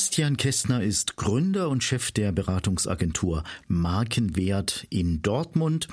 [0.03, 5.86] Bastian Kästner ist Gründer und Chef der Beratungsagentur Markenwert in Dortmund.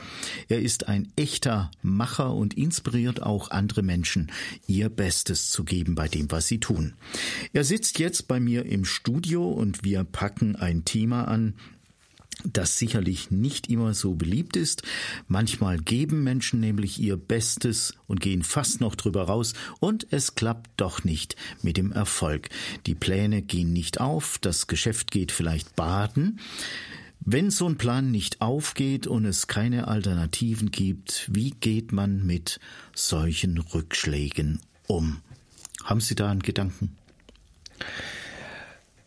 [0.47, 4.31] Er ist ein echter Macher und inspiriert auch andere Menschen,
[4.65, 6.95] ihr Bestes zu geben bei dem, was sie tun.
[7.53, 11.53] Er sitzt jetzt bei mir im Studio und wir packen ein Thema an,
[12.43, 14.83] das sicherlich nicht immer so beliebt ist.
[15.27, 20.71] Manchmal geben Menschen nämlich ihr Bestes und gehen fast noch drüber raus und es klappt
[20.77, 22.49] doch nicht mit dem Erfolg.
[22.85, 26.39] Die Pläne gehen nicht auf, das Geschäft geht vielleicht baden.
[27.21, 32.59] Wenn so ein Plan nicht aufgeht und es keine Alternativen gibt, wie geht man mit
[32.95, 35.21] solchen Rückschlägen um?
[35.83, 36.95] Haben Sie da einen Gedanken?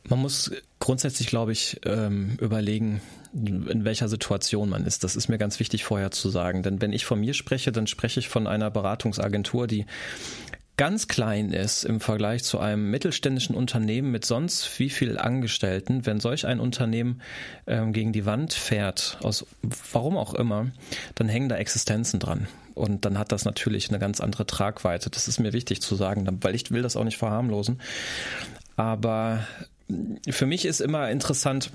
[0.08, 3.00] Man muss grundsätzlich, glaube ich, ähm, überlegen,
[3.32, 5.04] in welcher Situation man ist.
[5.04, 6.62] Das ist mir ganz wichtig vorher zu sagen.
[6.62, 9.86] Denn wenn ich von mir spreche, dann spreche ich von einer Beratungsagentur, die
[10.76, 16.18] ganz klein ist im Vergleich zu einem mittelständischen Unternehmen mit sonst wie viel Angestellten, wenn
[16.18, 17.20] solch ein Unternehmen
[17.66, 19.46] ähm, gegen die Wand fährt, aus
[19.92, 20.66] warum auch immer,
[21.14, 22.48] dann hängen da Existenzen dran.
[22.74, 25.10] Und dann hat das natürlich eine ganz andere Tragweite.
[25.10, 27.80] Das ist mir wichtig zu sagen, weil ich will das auch nicht verharmlosen.
[28.76, 29.46] Aber
[30.30, 31.70] für mich ist immer interessant,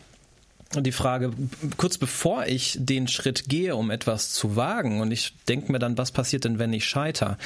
[0.75, 1.31] die Frage,
[1.77, 5.97] kurz bevor ich den Schritt gehe, um etwas zu wagen, und ich denke mir dann,
[5.97, 7.37] was passiert denn, wenn ich scheiter?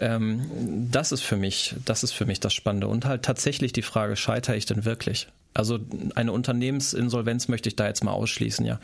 [0.00, 2.88] Ähm, das ist für mich, das ist für mich das Spannende.
[2.88, 5.28] Und halt tatsächlich die Frage, scheitere ich denn wirklich?
[5.52, 5.78] Also
[6.14, 8.80] eine Unternehmensinsolvenz möchte ich da jetzt mal ausschließen, ja.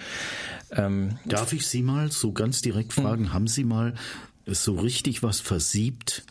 [0.71, 3.33] Ähm, Darf ich Sie mal so ganz direkt fragen, hm.
[3.33, 3.95] haben Sie mal
[4.47, 6.23] so richtig was versiebt?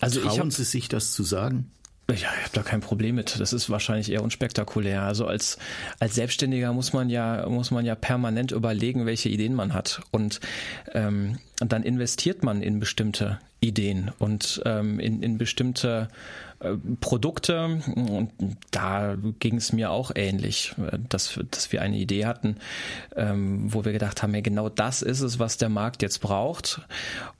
[0.00, 1.70] Also Trauen hab, Sie sich das zu sagen?
[2.10, 3.38] Ja, ich habe da kein Problem mit.
[3.38, 5.02] Das ist wahrscheinlich eher unspektakulär.
[5.02, 5.58] Also als
[6.00, 10.40] als Selbstständiger muss man ja muss man ja permanent überlegen, welche Ideen man hat und
[10.94, 16.08] ähm, dann investiert man in bestimmte Ideen und ähm, in in bestimmte
[17.00, 18.30] Produkte und
[18.72, 20.74] da ging es mir auch ähnlich,
[21.08, 22.56] dass, dass wir eine Idee hatten,
[23.14, 26.80] ähm, wo wir gedacht haben, ja, genau das ist es, was der Markt jetzt braucht.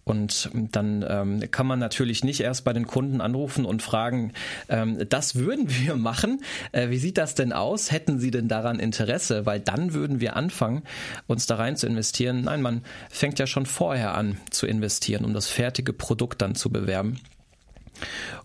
[0.04, 4.32] Und dann ähm, kann man natürlich nicht erst bei den Kunden anrufen und fragen,
[4.68, 6.42] ähm, das würden wir machen.
[6.70, 7.90] Äh, wie sieht das denn aus?
[7.90, 9.46] Hätten Sie denn daran Interesse?
[9.46, 10.82] Weil dann würden wir anfangen,
[11.26, 12.42] uns da rein zu investieren.
[12.42, 16.70] Nein, man fängt ja schon vorher an zu investieren, um das fertige Produkt dann zu
[16.70, 17.20] bewerben.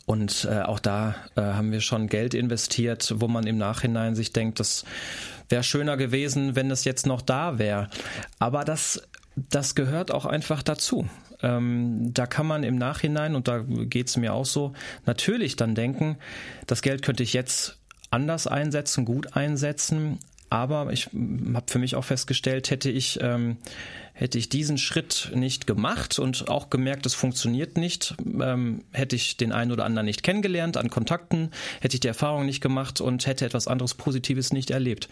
[0.05, 4.33] Und äh, auch da äh, haben wir schon Geld investiert, wo man im Nachhinein sich
[4.33, 4.83] denkt, das
[5.49, 7.89] wäre schöner gewesen, wenn es jetzt noch da wäre.
[8.39, 9.01] Aber das,
[9.35, 11.07] das gehört auch einfach dazu.
[11.41, 14.73] Ähm, da kann man im Nachhinein, und da geht es mir auch so,
[15.05, 16.17] natürlich dann denken,
[16.67, 17.79] das Geld könnte ich jetzt
[18.11, 23.57] anders einsetzen, gut einsetzen, aber ich habe für mich auch festgestellt, hätte ich, ähm,
[24.13, 29.37] hätte ich diesen Schritt nicht gemacht und auch gemerkt, es funktioniert nicht, ähm, hätte ich
[29.37, 31.51] den einen oder anderen nicht kennengelernt an Kontakten,
[31.81, 35.09] hätte ich die Erfahrung nicht gemacht und hätte etwas anderes Positives nicht erlebt.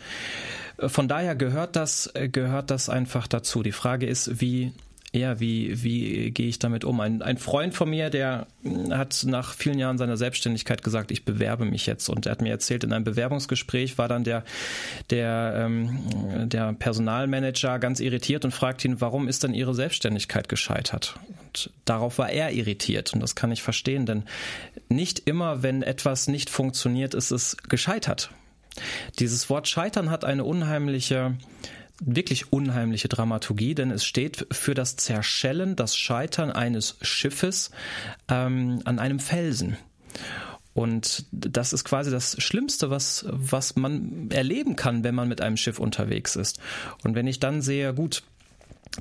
[0.78, 3.64] Von daher gehört das, gehört das einfach dazu.
[3.64, 4.72] Die Frage ist, wie
[5.14, 7.02] ja, wie, wie gehe ich damit um?
[7.02, 8.48] Ein, ein Freund von mir, der
[8.92, 12.08] hat nach vielen Jahren seiner Selbstständigkeit gesagt, ich bewerbe mich jetzt.
[12.08, 14.46] Und er hat mir erzählt, in einem Bewerbungsgespräch war dann der,
[15.10, 21.20] der, ähm, der Personalmanager ganz irritiert und fragt ihn, warum ist denn Ihre Selbstständigkeit gescheitert?
[21.46, 23.14] Und darauf war er irritiert.
[23.14, 24.24] Und das kann ich verstehen, denn
[24.88, 28.32] nicht immer, wenn etwas nicht funktioniert, ist es gescheitert.
[29.20, 31.36] Dieses Wort Scheitern hat eine unheimliche
[32.02, 37.72] wirklich unheimliche Dramaturgie, denn es steht für das Zerschellen, das Scheitern eines Schiffes
[38.28, 39.78] ähm, an einem Felsen.
[40.74, 45.58] Und das ist quasi das Schlimmste, was, was man erleben kann, wenn man mit einem
[45.58, 46.60] Schiff unterwegs ist.
[47.04, 48.24] Und wenn ich dann sehe, gut,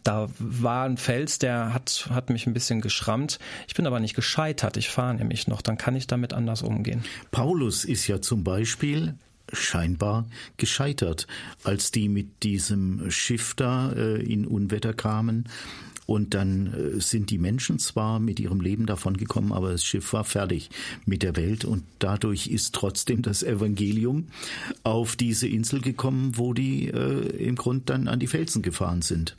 [0.04, 3.38] da war ein Fels, der hat, hat mich ein bisschen geschrammt.
[3.66, 4.76] Ich bin aber nicht gescheitert.
[4.76, 5.62] Ich fahre nämlich noch.
[5.62, 7.04] Dann kann ich damit anders umgehen.
[7.30, 9.14] Paulus ist ja zum Beispiel
[9.52, 10.26] scheinbar
[10.56, 11.26] gescheitert,
[11.64, 15.48] als die mit diesem Schiff da äh, in Unwetter kamen.
[16.06, 20.12] Und dann äh, sind die Menschen zwar mit ihrem Leben davon gekommen, aber das Schiff
[20.12, 20.68] war fertig
[21.06, 24.26] mit der Welt und dadurch ist trotzdem das Evangelium
[24.82, 29.36] auf diese Insel gekommen, wo die äh, im Grund dann an die Felsen gefahren sind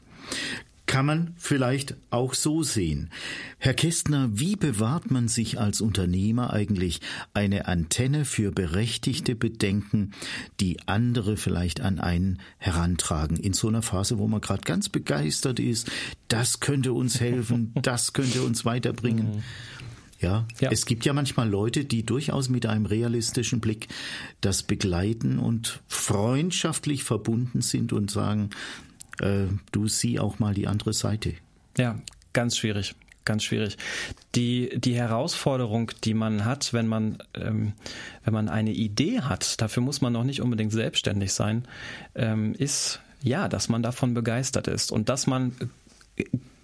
[0.92, 3.12] kann man vielleicht auch so sehen.
[3.60, 7.00] Herr Kästner, wie bewahrt man sich als Unternehmer eigentlich
[7.34, 10.12] eine Antenne für berechtigte Bedenken,
[10.60, 15.62] die andere vielleicht an einen herantragen, in so einer Phase, wo man gerade ganz begeistert
[15.62, 15.90] ist,
[16.28, 19.36] das könnte uns helfen, das könnte uns weiterbringen.
[19.36, 19.44] Mhm.
[20.20, 23.88] Ja, ja, es gibt ja manchmal Leute, die durchaus mit einem realistischen Blick
[24.42, 28.50] das begleiten und freundschaftlich verbunden sind und sagen,
[29.22, 31.34] äh, du sieh auch mal die andere Seite.
[31.78, 31.98] Ja,
[32.34, 32.96] ganz schwierig.
[33.24, 33.78] Ganz schwierig.
[34.34, 37.74] Die, die Herausforderung, die man hat, wenn man, ähm,
[38.24, 41.68] wenn man eine Idee hat, dafür muss man noch nicht unbedingt selbstständig sein,
[42.16, 45.56] ähm, ist ja, dass man davon begeistert ist und dass man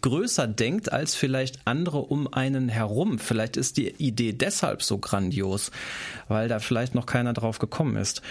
[0.02, 3.20] größer denkt als vielleicht andere um einen herum.
[3.20, 5.72] Vielleicht ist die Idee deshalb so grandios,
[6.28, 8.22] weil da vielleicht noch keiner drauf gekommen ist.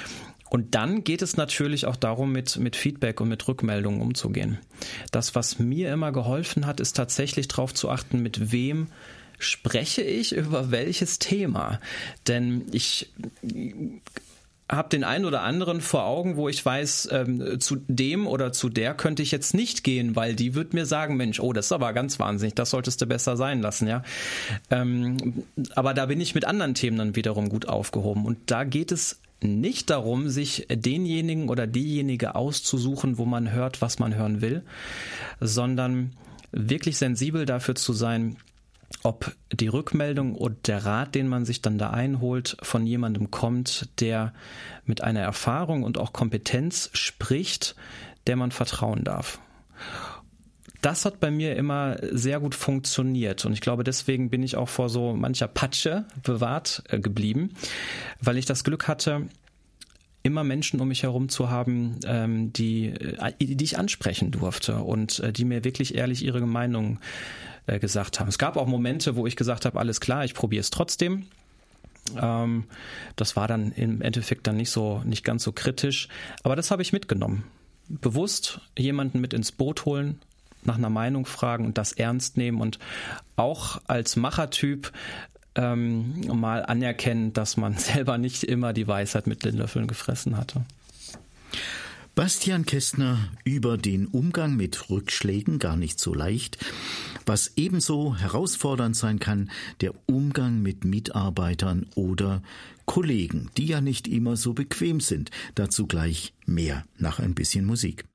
[0.50, 4.58] Und dann geht es natürlich auch darum, mit, mit Feedback und mit Rückmeldungen umzugehen.
[5.10, 8.88] Das, was mir immer geholfen hat, ist tatsächlich darauf zu achten, mit wem
[9.38, 11.80] spreche ich über welches Thema.
[12.26, 13.10] Denn ich
[14.68, 18.68] habe den einen oder anderen vor Augen, wo ich weiß, ähm, zu dem oder zu
[18.68, 21.72] der könnte ich jetzt nicht gehen, weil die wird mir sagen, Mensch, oh, das ist
[21.72, 24.02] aber ganz wahnsinnig, das solltest du besser sein lassen, ja.
[24.70, 25.44] Ähm,
[25.76, 28.26] aber da bin ich mit anderen Themen dann wiederum gut aufgehoben.
[28.26, 33.98] Und da geht es nicht darum, sich denjenigen oder diejenige auszusuchen, wo man hört, was
[33.98, 34.62] man hören will,
[35.40, 36.12] sondern
[36.52, 38.36] wirklich sensibel dafür zu sein,
[39.02, 43.88] ob die Rückmeldung und der Rat, den man sich dann da einholt, von jemandem kommt,
[44.00, 44.32] der
[44.84, 47.74] mit einer Erfahrung und auch Kompetenz spricht,
[48.26, 49.40] der man vertrauen darf
[50.82, 53.44] das hat bei mir immer sehr gut funktioniert.
[53.44, 57.54] Und ich glaube, deswegen bin ich auch vor so mancher Patsche bewahrt äh, geblieben,
[58.20, 59.22] weil ich das Glück hatte,
[60.22, 65.20] immer Menschen um mich herum zu haben, ähm, die, äh, die ich ansprechen durfte und
[65.20, 66.98] äh, die mir wirklich ehrlich ihre Meinung
[67.80, 68.28] gesagt haben.
[68.28, 71.26] Es gab auch Momente, wo ich gesagt habe, alles klar, ich probiere es trotzdem.
[72.16, 72.64] Ähm,
[73.16, 76.08] das war dann im Endeffekt dann nicht so, nicht ganz so kritisch.
[76.44, 77.42] Aber das habe ich mitgenommen.
[77.88, 80.20] Bewusst jemanden mit ins Boot holen,
[80.66, 82.78] nach einer Meinung fragen und das ernst nehmen und
[83.36, 84.92] auch als Machertyp
[85.54, 90.64] ähm, mal anerkennen, dass man selber nicht immer die Weisheit mit den Löffeln gefressen hatte.
[92.14, 96.56] Bastian Kästner über den Umgang mit Rückschlägen gar nicht so leicht.
[97.26, 99.50] Was ebenso herausfordernd sein kann,
[99.82, 102.42] der Umgang mit Mitarbeitern oder
[102.86, 105.30] Kollegen, die ja nicht immer so bequem sind.
[105.56, 108.06] Dazu gleich mehr nach ein bisschen Musik.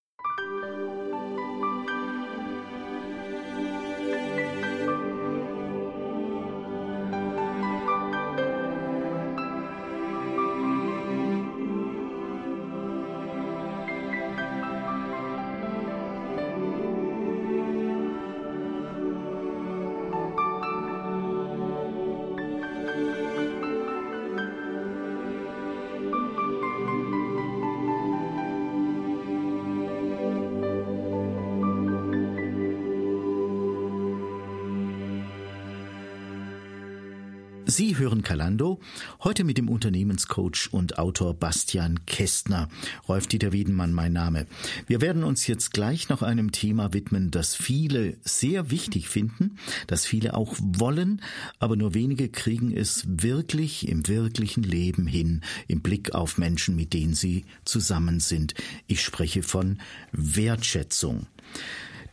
[38.11, 38.81] Sie hören Kalando,
[39.23, 42.67] heute mit dem Unternehmenscoach und Autor Bastian Kästner.
[43.07, 44.47] Rolf-Dieter Wiedenmann mein Name.
[44.85, 49.55] Wir werden uns jetzt gleich noch einem Thema widmen, das viele sehr wichtig finden,
[49.87, 51.21] das viele auch wollen,
[51.59, 55.39] aber nur wenige kriegen es wirklich im wirklichen Leben hin,
[55.69, 58.55] im Blick auf Menschen, mit denen sie zusammen sind.
[58.87, 59.79] Ich spreche von
[60.11, 61.27] Wertschätzung.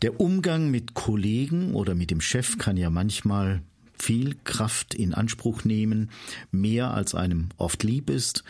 [0.02, 3.62] Der Umgang mit Kollegen oder mit dem Chef kann ja manchmal
[3.98, 6.10] viel Kraft in Anspruch nehmen,
[6.50, 8.44] mehr als einem oft lieb ist.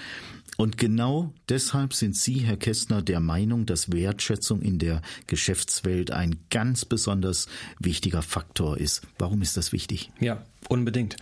[0.56, 6.36] Und genau deshalb sind Sie, Herr Kästner, der Meinung, dass Wertschätzung in der Geschäftswelt ein
[6.50, 7.46] ganz besonders
[7.78, 9.02] wichtiger Faktor ist.
[9.18, 10.10] Warum ist das wichtig?
[10.18, 11.16] Ja, unbedingt.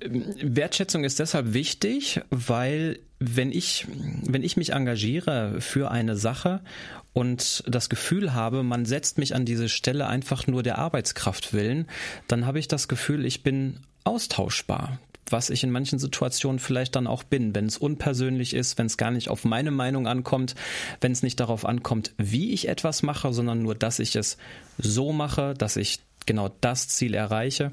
[0.00, 3.86] Wertschätzung ist deshalb wichtig, weil wenn ich,
[4.22, 6.60] wenn ich mich engagiere für eine Sache
[7.12, 11.86] und das Gefühl habe, man setzt mich an diese Stelle einfach nur der Arbeitskraft willen,
[12.28, 14.98] dann habe ich das Gefühl, ich bin austauschbar
[15.30, 18.96] was ich in manchen Situationen vielleicht dann auch bin, wenn es unpersönlich ist, wenn es
[18.96, 20.54] gar nicht auf meine Meinung ankommt,
[21.00, 24.36] wenn es nicht darauf ankommt, wie ich etwas mache, sondern nur, dass ich es
[24.78, 27.72] so mache, dass ich genau das Ziel erreiche.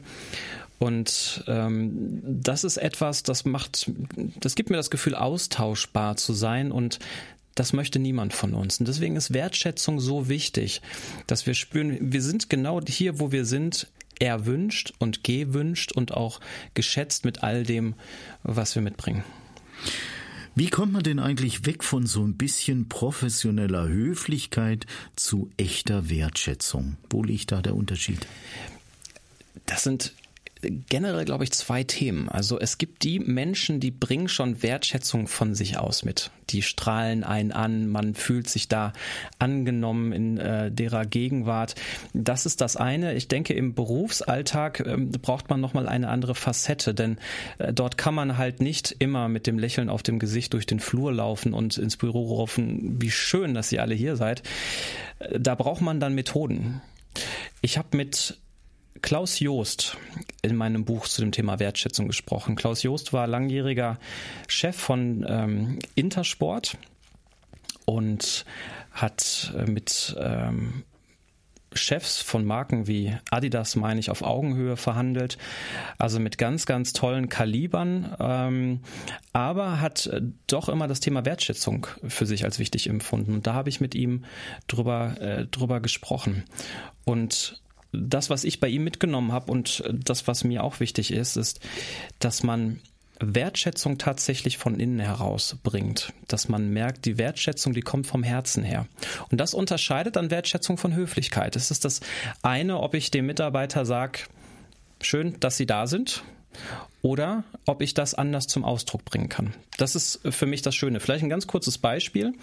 [0.81, 3.91] Und ähm, das ist etwas, das macht,
[4.39, 6.97] das gibt mir das Gefühl, austauschbar zu sein und
[7.53, 8.79] das möchte niemand von uns.
[8.79, 10.81] Und deswegen ist Wertschätzung so wichtig,
[11.27, 16.39] dass wir spüren, wir sind genau hier, wo wir sind, erwünscht und gewünscht und auch
[16.73, 17.93] geschätzt mit all dem,
[18.41, 19.23] was wir mitbringen.
[20.55, 26.97] Wie kommt man denn eigentlich weg von so ein bisschen professioneller Höflichkeit zu echter Wertschätzung?
[27.11, 28.25] Wo liegt da der Unterschied?
[29.67, 30.15] Das sind
[30.61, 32.29] generell, glaube ich, zwei Themen.
[32.29, 36.31] Also es gibt die Menschen, die bringen schon Wertschätzung von sich aus mit.
[36.49, 38.93] Die strahlen einen an, man fühlt sich da
[39.39, 41.75] angenommen in äh, derer Gegenwart.
[42.13, 43.15] Das ist das eine.
[43.15, 47.17] Ich denke, im Berufsalltag äh, braucht man nochmal eine andere Facette, denn
[47.57, 50.79] äh, dort kann man halt nicht immer mit dem Lächeln auf dem Gesicht durch den
[50.79, 54.43] Flur laufen und ins Büro rufen, wie schön, dass ihr alle hier seid.
[55.19, 56.81] Äh, da braucht man dann Methoden.
[57.61, 58.37] Ich habe mit
[59.01, 59.97] Klaus Joost
[60.41, 62.55] in meinem Buch zu dem Thema Wertschätzung gesprochen.
[62.55, 63.99] Klaus Joost war langjähriger
[64.47, 66.77] Chef von ähm, Intersport
[67.85, 68.45] und
[68.91, 70.83] hat äh, mit ähm,
[71.73, 75.37] Chefs von Marken wie Adidas, meine ich, auf Augenhöhe verhandelt.
[75.97, 78.15] Also mit ganz, ganz tollen Kalibern.
[78.19, 78.81] Ähm,
[79.31, 83.33] aber hat äh, doch immer das Thema Wertschätzung für sich als wichtig empfunden.
[83.33, 84.25] Und da habe ich mit ihm
[84.67, 86.43] drüber, äh, drüber gesprochen.
[87.05, 87.60] Und
[87.91, 91.59] das, was ich bei ihm mitgenommen habe und das, was mir auch wichtig ist, ist,
[92.19, 92.79] dass man
[93.19, 96.13] Wertschätzung tatsächlich von innen heraus bringt.
[96.27, 98.87] Dass man merkt, die Wertschätzung, die kommt vom Herzen her.
[99.29, 101.55] Und das unterscheidet dann Wertschätzung von Höflichkeit.
[101.55, 102.01] Es ist das
[102.41, 104.21] eine, ob ich dem Mitarbeiter sage,
[105.01, 106.23] schön, dass Sie da sind,
[107.01, 109.53] oder ob ich das anders zum Ausdruck bringen kann.
[109.77, 110.99] Das ist für mich das Schöne.
[110.99, 112.33] Vielleicht ein ganz kurzes Beispiel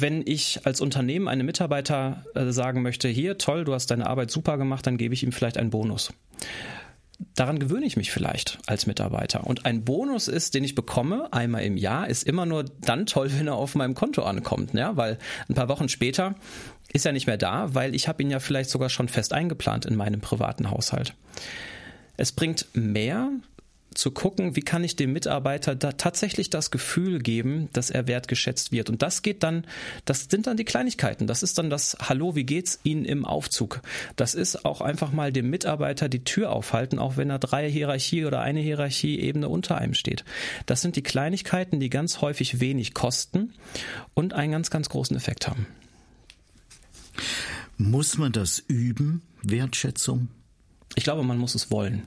[0.00, 4.30] wenn ich als Unternehmen einem Mitarbeiter äh, sagen möchte, hier, toll, du hast deine Arbeit
[4.30, 6.12] super gemacht, dann gebe ich ihm vielleicht einen Bonus.
[7.34, 9.46] Daran gewöhne ich mich vielleicht als Mitarbeiter.
[9.46, 13.30] Und ein Bonus ist, den ich bekomme, einmal im Jahr, ist immer nur dann toll,
[13.32, 15.18] wenn er auf meinem Konto ankommt, ja, weil
[15.48, 16.34] ein paar Wochen später
[16.92, 19.86] ist er nicht mehr da, weil ich habe ihn ja vielleicht sogar schon fest eingeplant
[19.86, 21.14] in meinem privaten Haushalt.
[22.16, 23.30] Es bringt mehr,
[23.94, 28.72] zu gucken, wie kann ich dem Mitarbeiter da tatsächlich das Gefühl geben, dass er wertgeschätzt
[28.72, 28.90] wird.
[28.90, 29.66] Und das geht dann,
[30.04, 31.26] das sind dann die Kleinigkeiten.
[31.26, 33.80] Das ist dann das Hallo, wie geht's Ihnen im Aufzug?
[34.16, 38.24] Das ist auch einfach mal dem Mitarbeiter die Tür aufhalten, auch wenn er drei Hierarchie
[38.24, 40.24] oder eine Hierarchieebene unter einem steht.
[40.66, 43.52] Das sind die Kleinigkeiten, die ganz häufig wenig kosten
[44.14, 45.66] und einen ganz, ganz großen Effekt haben.
[47.76, 50.28] Muss man das üben, Wertschätzung?
[50.94, 52.02] Ich glaube, man muss es wollen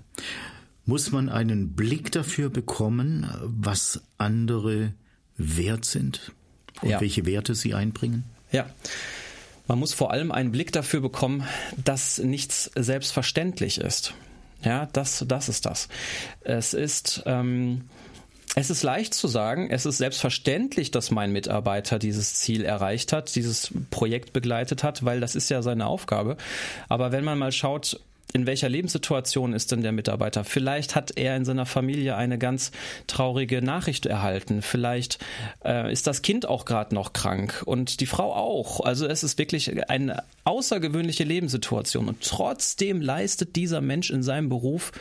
[0.85, 4.93] muss man einen Blick dafür bekommen, was andere
[5.37, 6.31] wert sind
[6.81, 7.01] und ja.
[7.01, 8.23] welche Werte sie einbringen?
[8.51, 8.67] Ja.
[9.67, 11.43] Man muss vor allem einen Blick dafür bekommen,
[11.83, 14.13] dass nichts selbstverständlich ist.
[14.63, 15.89] Ja, das, das ist das.
[16.41, 17.81] Es ist, ähm,
[18.55, 23.35] es ist leicht zu sagen, es ist selbstverständlich, dass mein Mitarbeiter dieses Ziel erreicht hat,
[23.35, 26.37] dieses Projekt begleitet hat, weil das ist ja seine Aufgabe.
[26.87, 27.99] Aber wenn man mal schaut,
[28.33, 30.43] in welcher Lebenssituation ist denn der Mitarbeiter?
[30.43, 32.71] Vielleicht hat er in seiner Familie eine ganz
[33.07, 34.61] traurige Nachricht erhalten.
[34.61, 35.19] Vielleicht
[35.63, 38.81] äh, ist das Kind auch gerade noch krank und die Frau auch.
[38.81, 42.09] Also es ist wirklich eine außergewöhnliche Lebenssituation.
[42.09, 44.91] Und trotzdem leistet dieser Mensch in seinem Beruf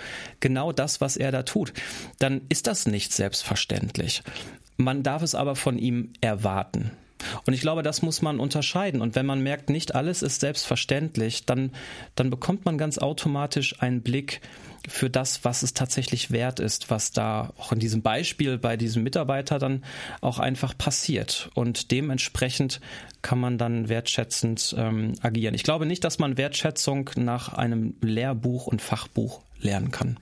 [0.41, 1.73] genau das, was er da tut.
[2.19, 4.23] Dann ist das nicht selbstverständlich.
[4.77, 6.93] Man darf es aber von ihm erwarten.
[7.47, 9.01] Und ich glaube, das muss man unterscheiden.
[9.01, 11.73] Und wenn man merkt, nicht alles ist selbstverständlich, dann,
[12.15, 14.41] dann bekommt man ganz automatisch einen Blick
[14.87, 19.03] für das, was es tatsächlich wert ist, was da auch in diesem Beispiel bei diesem
[19.03, 19.83] Mitarbeiter dann
[20.21, 21.51] auch einfach passiert.
[21.55, 22.81] Und dementsprechend
[23.23, 25.55] kann man dann wertschätzend ähm, agieren.
[25.55, 30.19] Ich glaube nicht, dass man Wertschätzung nach einem Lehrbuch und Fachbuch lernen kann.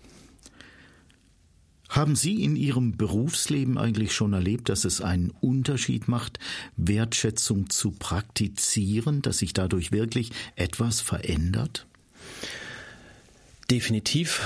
[1.93, 6.39] Haben Sie in Ihrem Berufsleben eigentlich schon erlebt, dass es einen Unterschied macht,
[6.79, 11.87] Wertschätzung zu praktizieren, dass sich dadurch wirklich etwas verändert?
[13.71, 14.41] Definitiv.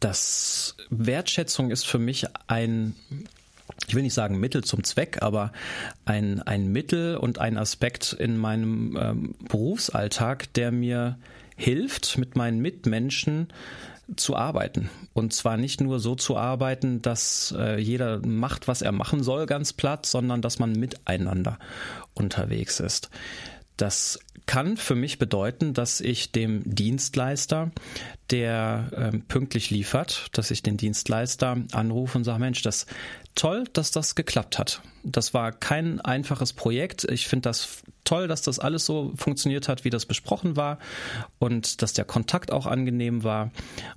[0.00, 2.94] Das Wertschätzung ist für mich ein
[3.88, 5.52] ich will nicht sagen Mittel zum Zweck, aber
[6.04, 11.18] ein, ein Mittel und ein Aspekt in meinem ähm, Berufsalltag, der mir
[11.56, 13.48] hilft, mit meinen Mitmenschen
[14.14, 14.88] zu arbeiten.
[15.14, 19.46] Und zwar nicht nur so zu arbeiten, dass äh, jeder macht, was er machen soll,
[19.46, 21.58] ganz platt, sondern dass man miteinander
[22.14, 23.10] unterwegs ist.
[23.76, 27.72] Das kann für mich bedeuten, dass ich dem Dienstleister,
[28.30, 32.86] der ähm, pünktlich liefert, dass ich den Dienstleister anrufe und sage, Mensch, das
[33.34, 34.80] toll, dass das geklappt hat.
[35.02, 37.04] Das war kein einfaches Projekt.
[37.04, 40.78] Ich finde das toll, dass das alles so funktioniert hat, wie das besprochen war
[41.38, 43.50] und dass der Kontakt auch angenehm war.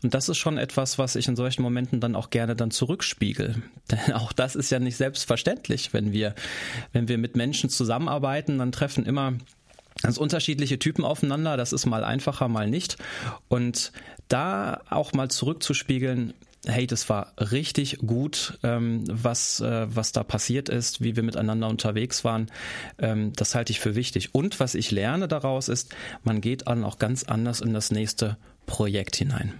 [0.03, 3.61] Und das ist schon etwas, was ich in solchen Momenten dann auch gerne dann zurückspiegel.
[3.91, 6.35] Denn auch das ist ja nicht selbstverständlich, wenn wir,
[6.91, 9.33] wenn wir mit Menschen zusammenarbeiten, dann treffen immer
[10.01, 11.57] ganz unterschiedliche Typen aufeinander.
[11.57, 12.97] Das ist mal einfacher, mal nicht.
[13.47, 13.91] Und
[14.27, 16.33] da auch mal zurückzuspiegeln,
[16.65, 21.67] hey, das war richtig gut, ähm, was, äh, was da passiert ist, wie wir miteinander
[21.67, 22.51] unterwegs waren.
[22.97, 24.35] Ähm, das halte ich für wichtig.
[24.35, 25.93] Und was ich lerne daraus ist,
[26.23, 29.53] man geht dann auch ganz anders in das nächste Projekt hinein.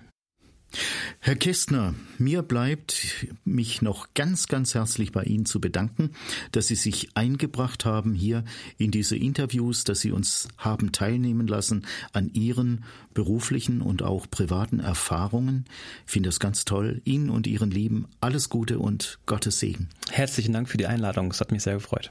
[1.19, 6.11] Herr Kästner, mir bleibt mich noch ganz, ganz herzlich bei Ihnen zu bedanken,
[6.51, 8.43] dass Sie sich eingebracht haben hier
[8.77, 12.83] in diese Interviews, dass Sie uns haben teilnehmen lassen an Ihren
[13.13, 15.65] beruflichen und auch privaten Erfahrungen.
[16.05, 17.01] Ich finde das ganz toll.
[17.03, 19.89] Ihnen und Ihren Lieben alles Gute und Gottes Segen.
[20.11, 21.31] Herzlichen Dank für die Einladung.
[21.31, 22.09] Es hat mich sehr gefreut.